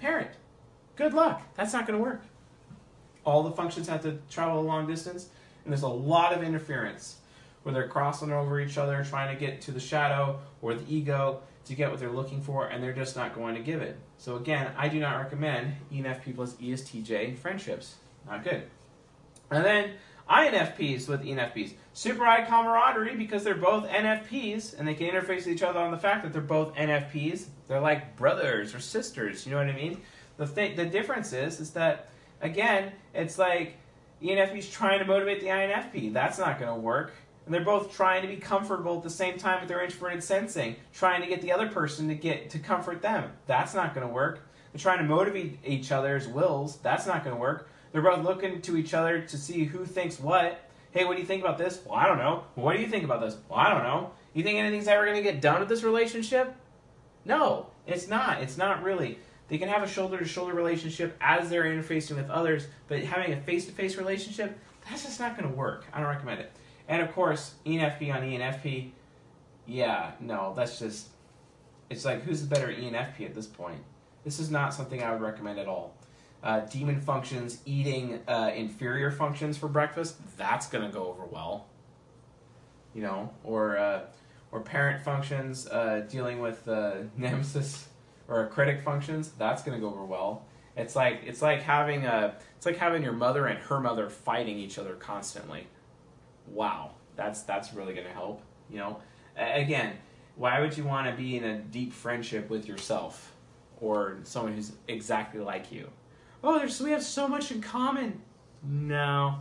parent. 0.00 0.30
Good 0.96 1.14
luck. 1.14 1.42
That's 1.54 1.72
not 1.72 1.86
going 1.86 1.98
to 1.98 2.02
work. 2.02 2.22
All 3.24 3.42
the 3.42 3.52
functions 3.52 3.88
have 3.88 4.02
to 4.02 4.18
travel 4.30 4.60
a 4.60 4.62
long 4.62 4.86
distance, 4.86 5.28
and 5.64 5.72
there's 5.72 5.82
a 5.82 5.88
lot 5.88 6.32
of 6.32 6.42
interference 6.42 7.16
where 7.62 7.74
they're 7.74 7.88
crossing 7.88 8.32
over 8.32 8.58
each 8.60 8.78
other, 8.78 9.04
trying 9.04 9.34
to 9.34 9.38
get 9.38 9.60
to 9.62 9.72
the 9.72 9.80
shadow 9.80 10.38
or 10.62 10.74
the 10.74 10.84
ego 10.92 11.42
to 11.66 11.74
get 11.74 11.90
what 11.90 12.00
they're 12.00 12.10
looking 12.10 12.40
for, 12.40 12.66
and 12.66 12.82
they're 12.82 12.94
just 12.94 13.16
not 13.16 13.34
going 13.34 13.54
to 13.54 13.60
give 13.60 13.82
it. 13.82 13.98
So 14.18 14.36
again, 14.36 14.72
I 14.76 14.88
do 14.88 14.98
not 14.98 15.18
recommend 15.18 15.74
ENFP 15.92 16.34
plus 16.34 16.54
ESTJ 16.54 17.38
friendships. 17.38 17.96
Not 18.26 18.44
good. 18.44 18.62
And 19.50 19.64
then 19.64 19.90
INFPs 20.28 21.08
with 21.08 21.22
ENFPs. 21.22 21.74
Super 21.92 22.24
high 22.24 22.44
camaraderie 22.44 23.16
because 23.16 23.44
they're 23.44 23.54
both 23.54 23.86
NFPs 23.88 24.78
and 24.78 24.86
they 24.86 24.94
can 24.94 25.10
interface 25.10 25.38
with 25.38 25.48
each 25.48 25.62
other 25.62 25.80
on 25.80 25.90
the 25.90 25.98
fact 25.98 26.22
that 26.22 26.32
they're 26.32 26.40
both 26.40 26.74
NFPs. 26.74 27.46
They're 27.70 27.80
like 27.80 28.16
brothers 28.16 28.74
or 28.74 28.80
sisters, 28.80 29.46
you 29.46 29.52
know 29.52 29.58
what 29.58 29.68
I 29.68 29.76
mean? 29.76 30.00
The 30.38 30.46
th- 30.46 30.74
the 30.74 30.84
difference 30.84 31.32
is 31.32 31.60
is 31.60 31.70
that 31.70 32.08
again, 32.40 32.90
it's 33.14 33.38
like 33.38 33.76
ENFP's 34.20 34.68
trying 34.68 34.98
to 34.98 35.04
motivate 35.04 35.40
the 35.40 35.46
INFP. 35.46 36.12
That's 36.12 36.36
not 36.36 36.58
going 36.58 36.74
to 36.74 36.80
work. 36.80 37.12
And 37.46 37.54
they're 37.54 37.64
both 37.64 37.94
trying 37.94 38.22
to 38.22 38.28
be 38.28 38.38
comfortable 38.38 38.96
at 38.96 39.04
the 39.04 39.10
same 39.10 39.38
time 39.38 39.60
with 39.60 39.68
their 39.68 39.84
introverted 39.84 40.24
sensing, 40.24 40.74
trying 40.92 41.22
to 41.22 41.28
get 41.28 41.42
the 41.42 41.52
other 41.52 41.68
person 41.68 42.08
to 42.08 42.16
get 42.16 42.50
to 42.50 42.58
comfort 42.58 43.02
them. 43.02 43.30
That's 43.46 43.72
not 43.72 43.94
going 43.94 44.04
to 44.04 44.12
work. 44.12 44.48
They're 44.72 44.80
trying 44.80 44.98
to 44.98 45.04
motivate 45.04 45.60
each 45.64 45.92
other's 45.92 46.26
wills. 46.26 46.78
That's 46.78 47.06
not 47.06 47.22
going 47.22 47.36
to 47.36 47.40
work. 47.40 47.70
They're 47.92 48.02
both 48.02 48.24
looking 48.24 48.60
to 48.62 48.76
each 48.76 48.94
other 48.94 49.20
to 49.20 49.38
see 49.38 49.62
who 49.62 49.86
thinks 49.86 50.18
what. 50.18 50.68
Hey, 50.90 51.04
what 51.04 51.14
do 51.14 51.20
you 51.20 51.26
think 51.26 51.44
about 51.44 51.56
this? 51.56 51.80
Well, 51.86 51.94
I 51.94 52.08
don't 52.08 52.18
know. 52.18 52.42
What 52.56 52.74
do 52.74 52.82
you 52.82 52.88
think 52.88 53.04
about 53.04 53.20
this? 53.20 53.36
Well, 53.48 53.60
I 53.60 53.72
don't 53.72 53.84
know. 53.84 54.10
You 54.34 54.42
think 54.42 54.58
anything's 54.58 54.88
ever 54.88 55.04
going 55.04 55.18
to 55.18 55.22
get 55.22 55.40
done 55.40 55.60
with 55.60 55.68
this 55.68 55.84
relationship? 55.84 56.56
No, 57.30 57.68
it's 57.86 58.08
not. 58.08 58.42
It's 58.42 58.58
not 58.58 58.82
really. 58.82 59.16
They 59.46 59.56
can 59.56 59.68
have 59.68 59.84
a 59.84 59.86
shoulder 59.86 60.18
to 60.18 60.24
shoulder 60.24 60.52
relationship 60.52 61.16
as 61.20 61.48
they're 61.48 61.62
interfacing 61.62 62.16
with 62.16 62.28
others, 62.28 62.66
but 62.88 63.04
having 63.04 63.32
a 63.32 63.40
face 63.40 63.66
to 63.66 63.72
face 63.72 63.96
relationship, 63.96 64.58
that's 64.88 65.04
just 65.04 65.20
not 65.20 65.38
going 65.38 65.48
to 65.48 65.56
work. 65.56 65.86
I 65.92 66.00
don't 66.00 66.08
recommend 66.08 66.40
it. 66.40 66.50
And 66.88 67.00
of 67.02 67.12
course, 67.12 67.54
ENFP 67.64 68.12
on 68.12 68.22
ENFP, 68.22 68.90
yeah, 69.64 70.10
no, 70.18 70.54
that's 70.56 70.80
just, 70.80 71.06
it's 71.88 72.04
like, 72.04 72.24
who's 72.24 72.42
the 72.42 72.52
better 72.52 72.66
ENFP 72.66 73.24
at 73.26 73.34
this 73.36 73.46
point? 73.46 73.78
This 74.24 74.40
is 74.40 74.50
not 74.50 74.74
something 74.74 75.00
I 75.00 75.12
would 75.12 75.22
recommend 75.22 75.60
at 75.60 75.68
all. 75.68 75.94
Uh, 76.42 76.60
demon 76.60 77.00
functions 77.00 77.60
eating 77.64 78.18
uh, 78.26 78.50
inferior 78.56 79.12
functions 79.12 79.56
for 79.56 79.68
breakfast, 79.68 80.16
that's 80.36 80.66
going 80.66 80.84
to 80.84 80.92
go 80.92 81.06
over 81.06 81.24
well. 81.26 81.68
You 82.92 83.02
know, 83.02 83.30
or, 83.44 83.78
uh, 83.78 84.00
or 84.52 84.60
parent 84.60 85.02
functions 85.02 85.66
uh, 85.68 86.06
dealing 86.08 86.40
with 86.40 86.66
uh, 86.68 86.94
nemesis 87.16 87.88
or 88.28 88.46
critic 88.48 88.80
functions, 88.80 89.32
that's 89.38 89.62
going 89.62 89.78
to 89.78 89.80
go 89.80 89.92
over 89.92 90.04
well. 90.04 90.44
It's 90.76 90.94
like 90.94 91.22
it's 91.26 91.42
like 91.42 91.62
having 91.62 92.06
a 92.06 92.36
it's 92.56 92.64
like 92.64 92.76
having 92.76 93.02
your 93.02 93.12
mother 93.12 93.46
and 93.46 93.58
her 93.58 93.80
mother 93.80 94.08
fighting 94.08 94.58
each 94.58 94.78
other 94.78 94.94
constantly 94.94 95.66
wow, 96.50 96.92
that's 97.16 97.42
that's 97.42 97.72
really 97.72 97.94
going 97.94 98.06
to 98.06 98.12
help. 98.12 98.42
You 98.68 98.78
know, 98.78 98.98
again, 99.36 99.94
why 100.36 100.60
would 100.60 100.76
you 100.76 100.84
want 100.84 101.08
to 101.08 101.14
be 101.14 101.36
in 101.36 101.44
a 101.44 101.58
deep 101.58 101.92
friendship 101.92 102.50
with 102.50 102.66
yourself 102.66 103.32
or 103.80 104.18
someone 104.24 104.54
who's 104.54 104.72
exactly 104.88 105.40
like 105.40 105.72
you? 105.72 105.88
Oh, 106.42 106.58
there's 106.58 106.80
we 106.80 106.90
have 106.90 107.02
so 107.02 107.28
much 107.28 107.50
in 107.50 107.60
common. 107.60 108.20
No, 108.62 109.40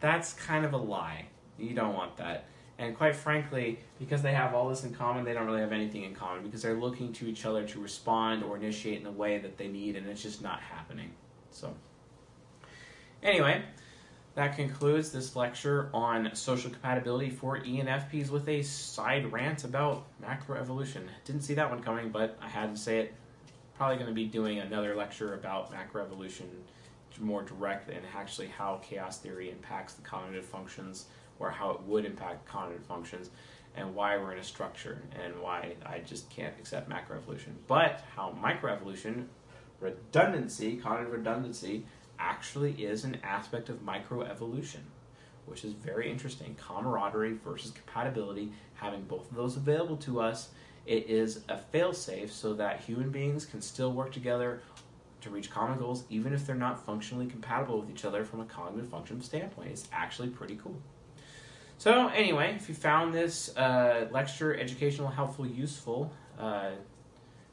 that's 0.00 0.32
kind 0.34 0.64
of 0.64 0.72
a 0.72 0.78
lie. 0.78 1.26
You 1.58 1.74
don't 1.74 1.94
want 1.94 2.16
that. 2.18 2.46
And 2.78 2.96
quite 2.96 3.16
frankly, 3.16 3.80
because 3.98 4.22
they 4.22 4.32
have 4.32 4.54
all 4.54 4.68
this 4.68 4.84
in 4.84 4.94
common, 4.94 5.24
they 5.24 5.32
don't 5.32 5.46
really 5.46 5.60
have 5.60 5.72
anything 5.72 6.04
in 6.04 6.14
common 6.14 6.44
because 6.44 6.62
they're 6.62 6.78
looking 6.78 7.12
to 7.14 7.26
each 7.26 7.44
other 7.44 7.66
to 7.66 7.80
respond 7.80 8.44
or 8.44 8.56
initiate 8.56 8.98
in 8.98 9.04
the 9.04 9.10
way 9.10 9.38
that 9.38 9.58
they 9.58 9.66
need, 9.66 9.96
and 9.96 10.06
it's 10.06 10.22
just 10.22 10.42
not 10.42 10.60
happening. 10.60 11.10
So, 11.50 11.74
anyway, 13.20 13.62
that 14.36 14.54
concludes 14.54 15.10
this 15.10 15.34
lecture 15.34 15.90
on 15.92 16.32
social 16.34 16.70
compatibility 16.70 17.30
for 17.30 17.58
ENFPs 17.58 18.30
with 18.30 18.48
a 18.48 18.62
side 18.62 19.32
rant 19.32 19.64
about 19.64 20.06
macroevolution. 20.22 21.02
Didn't 21.24 21.42
see 21.42 21.54
that 21.54 21.68
one 21.68 21.82
coming, 21.82 22.10
but 22.10 22.38
I 22.40 22.48
had 22.48 22.72
to 22.72 22.80
say 22.80 23.00
it. 23.00 23.14
Probably 23.76 23.96
going 23.96 24.08
to 24.08 24.14
be 24.14 24.26
doing 24.26 24.58
another 24.58 24.94
lecture 24.94 25.34
about 25.34 25.72
macroevolution 25.72 26.46
more 27.20 27.42
direct 27.42 27.88
and 27.90 28.00
actually 28.14 28.46
how 28.46 28.80
chaos 28.82 29.18
theory 29.18 29.50
impacts 29.50 29.94
the 29.94 30.02
cognitive 30.02 30.44
functions 30.44 31.06
or 31.38 31.50
how 31.50 31.70
it 31.70 31.80
would 31.82 32.04
impact 32.04 32.46
cognitive 32.46 32.84
functions 32.84 33.30
and 33.76 33.94
why 33.94 34.16
we're 34.16 34.32
in 34.32 34.38
a 34.38 34.44
structure 34.44 35.02
and 35.22 35.40
why 35.40 35.74
I 35.86 36.00
just 36.00 36.28
can't 36.30 36.54
accept 36.58 36.90
macroevolution. 36.90 37.52
But 37.66 38.04
how 38.16 38.36
microevolution, 38.42 39.26
redundancy, 39.80 40.76
cognitive 40.76 41.12
redundancy, 41.12 41.86
actually 42.18 42.72
is 42.72 43.04
an 43.04 43.18
aspect 43.22 43.68
of 43.68 43.84
microevolution, 43.84 44.80
which 45.46 45.64
is 45.64 45.72
very 45.72 46.10
interesting. 46.10 46.56
Camaraderie 46.56 47.38
versus 47.44 47.70
compatibility, 47.70 48.52
having 48.74 49.02
both 49.02 49.30
of 49.30 49.36
those 49.36 49.56
available 49.56 49.96
to 49.98 50.20
us, 50.20 50.48
it 50.86 51.08
is 51.08 51.42
a 51.48 51.60
failsafe 51.72 52.30
so 52.30 52.54
that 52.54 52.80
human 52.80 53.10
beings 53.10 53.44
can 53.44 53.60
still 53.60 53.92
work 53.92 54.10
together 54.10 54.62
to 55.20 55.30
reach 55.30 55.50
common 55.50 55.78
goals, 55.78 56.04
even 56.10 56.32
if 56.32 56.46
they're 56.46 56.56
not 56.56 56.84
functionally 56.84 57.26
compatible 57.26 57.80
with 57.80 57.90
each 57.90 58.04
other 58.04 58.24
from 58.24 58.40
a 58.40 58.44
cognitive 58.44 58.88
function 58.88 59.20
standpoint. 59.20 59.70
It's 59.70 59.88
actually 59.92 60.28
pretty 60.28 60.56
cool. 60.62 60.80
So, 61.78 62.08
anyway, 62.08 62.54
if 62.56 62.68
you 62.68 62.74
found 62.74 63.14
this 63.14 63.56
uh, 63.56 64.08
lecture 64.10 64.58
educational, 64.58 65.06
helpful, 65.06 65.46
useful, 65.46 66.12
uh, 66.36 66.70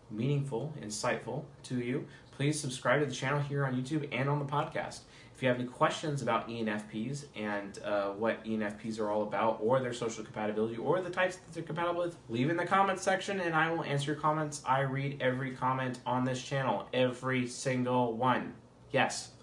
meaningful, 0.09 0.73
insightful 0.81 1.43
to 1.65 1.79
you, 1.79 2.07
please 2.31 2.59
subscribe 2.59 3.01
to 3.01 3.05
the 3.05 3.13
channel 3.13 3.39
here 3.39 3.65
on 3.67 3.75
YouTube 3.75 4.09
and 4.11 4.27
on 4.27 4.39
the 4.39 4.45
podcast. 4.45 5.01
If 5.35 5.43
you 5.43 5.47
have 5.47 5.59
any 5.59 5.67
questions 5.67 6.23
about 6.23 6.49
ENFPs 6.49 7.25
and 7.35 7.77
uh, 7.83 8.13
what 8.13 8.43
ENFPs 8.45 8.99
are 8.99 9.11
all 9.11 9.21
about, 9.21 9.59
or 9.61 9.79
their 9.79 9.93
social 9.93 10.23
compatibility, 10.23 10.77
or 10.77 11.01
the 11.01 11.09
types 11.11 11.35
that 11.35 11.53
they're 11.53 11.61
compatible 11.61 12.01
with, 12.01 12.17
leave 12.27 12.49
in 12.49 12.57
the 12.57 12.65
comments 12.65 13.03
section 13.03 13.39
and 13.41 13.53
I 13.53 13.71
will 13.71 13.83
answer 13.83 14.13
your 14.13 14.19
comments. 14.19 14.63
I 14.65 14.79
read 14.81 15.21
every 15.21 15.51
comment 15.51 15.99
on 16.03 16.23
this 16.23 16.41
channel, 16.41 16.87
every 16.93 17.47
single 17.47 18.13
one. 18.13 18.53
Yes, 18.91 19.33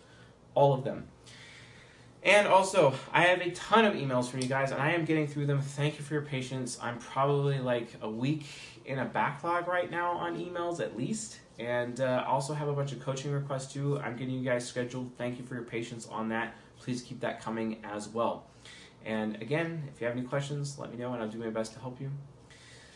all 0.55 0.72
of 0.74 0.83
them. 0.83 1.07
And 2.25 2.47
also, 2.47 2.95
I 3.12 3.23
have 3.23 3.41
a 3.41 3.51
ton 3.51 3.85
of 3.85 3.95
emails 3.95 4.29
from 4.29 4.41
you 4.41 4.47
guys, 4.47 4.70
and 4.70 4.81
I 4.81 4.93
am 4.93 5.05
getting 5.05 5.27
through 5.27 5.47
them. 5.47 5.61
Thank 5.61 5.99
you 5.99 6.05
for 6.05 6.14
your 6.14 6.23
patience. 6.23 6.79
I'm 6.81 6.99
probably 6.99 7.59
like 7.59 7.89
a 8.01 8.09
week 8.09 8.47
in 8.85 9.01
a 9.01 9.05
backlog 9.05 9.66
right 9.66 9.91
now 9.91 10.12
on 10.12 10.39
emails, 10.39 10.81
at 10.81 10.97
least. 10.97 11.41
And 11.59 12.01
uh, 12.01 12.25
also 12.27 12.55
have 12.55 12.68
a 12.68 12.73
bunch 12.73 12.93
of 12.93 13.01
coaching 13.01 13.33
requests 13.33 13.73
too. 13.73 13.99
I'm 13.99 14.16
getting 14.16 14.35
you 14.35 14.45
guys 14.45 14.66
scheduled. 14.66 15.11
Thank 15.18 15.39
you 15.39 15.45
for 15.45 15.55
your 15.55 15.64
patience 15.64 16.07
on 16.07 16.29
that. 16.29 16.55
Please 16.79 17.03
keep 17.03 17.20
that 17.20 17.41
coming 17.41 17.79
as 17.85 18.09
well. 18.09 18.47
And 19.05 19.41
again, 19.43 19.89
if 19.93 20.01
you 20.01 20.07
have 20.07 20.16
any 20.16 20.27
questions, 20.27 20.79
let 20.79 20.93
me 20.93 20.99
know, 20.99 21.12
and 21.12 21.23
I'll 21.23 21.29
do 21.29 21.39
my 21.39 21.51
best 21.51 21.75
to 21.75 21.81
help 21.81 22.01
you. 22.01 22.11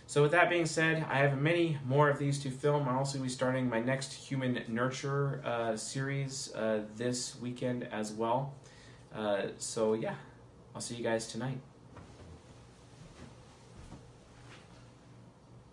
So, 0.08 0.22
with 0.22 0.30
that 0.30 0.48
being 0.48 0.66
said, 0.66 1.04
I 1.10 1.18
have 1.18 1.36
many 1.36 1.78
more 1.84 2.08
of 2.08 2.20
these 2.20 2.38
to 2.44 2.50
film. 2.50 2.88
I'll 2.88 2.98
also 2.98 3.18
be 3.18 3.28
starting 3.28 3.68
my 3.68 3.80
next 3.80 4.12
Human 4.12 4.62
Nurture 4.68 5.42
uh, 5.44 5.76
series 5.76 6.54
uh, 6.54 6.82
this 6.94 7.36
weekend 7.40 7.88
as 7.90 8.12
well. 8.12 8.54
Uh, 9.16 9.48
so, 9.56 9.94
yeah, 9.94 10.14
I'll 10.74 10.80
see 10.80 10.96
you 10.96 11.02
guys 11.02 11.26
tonight. 11.26 11.58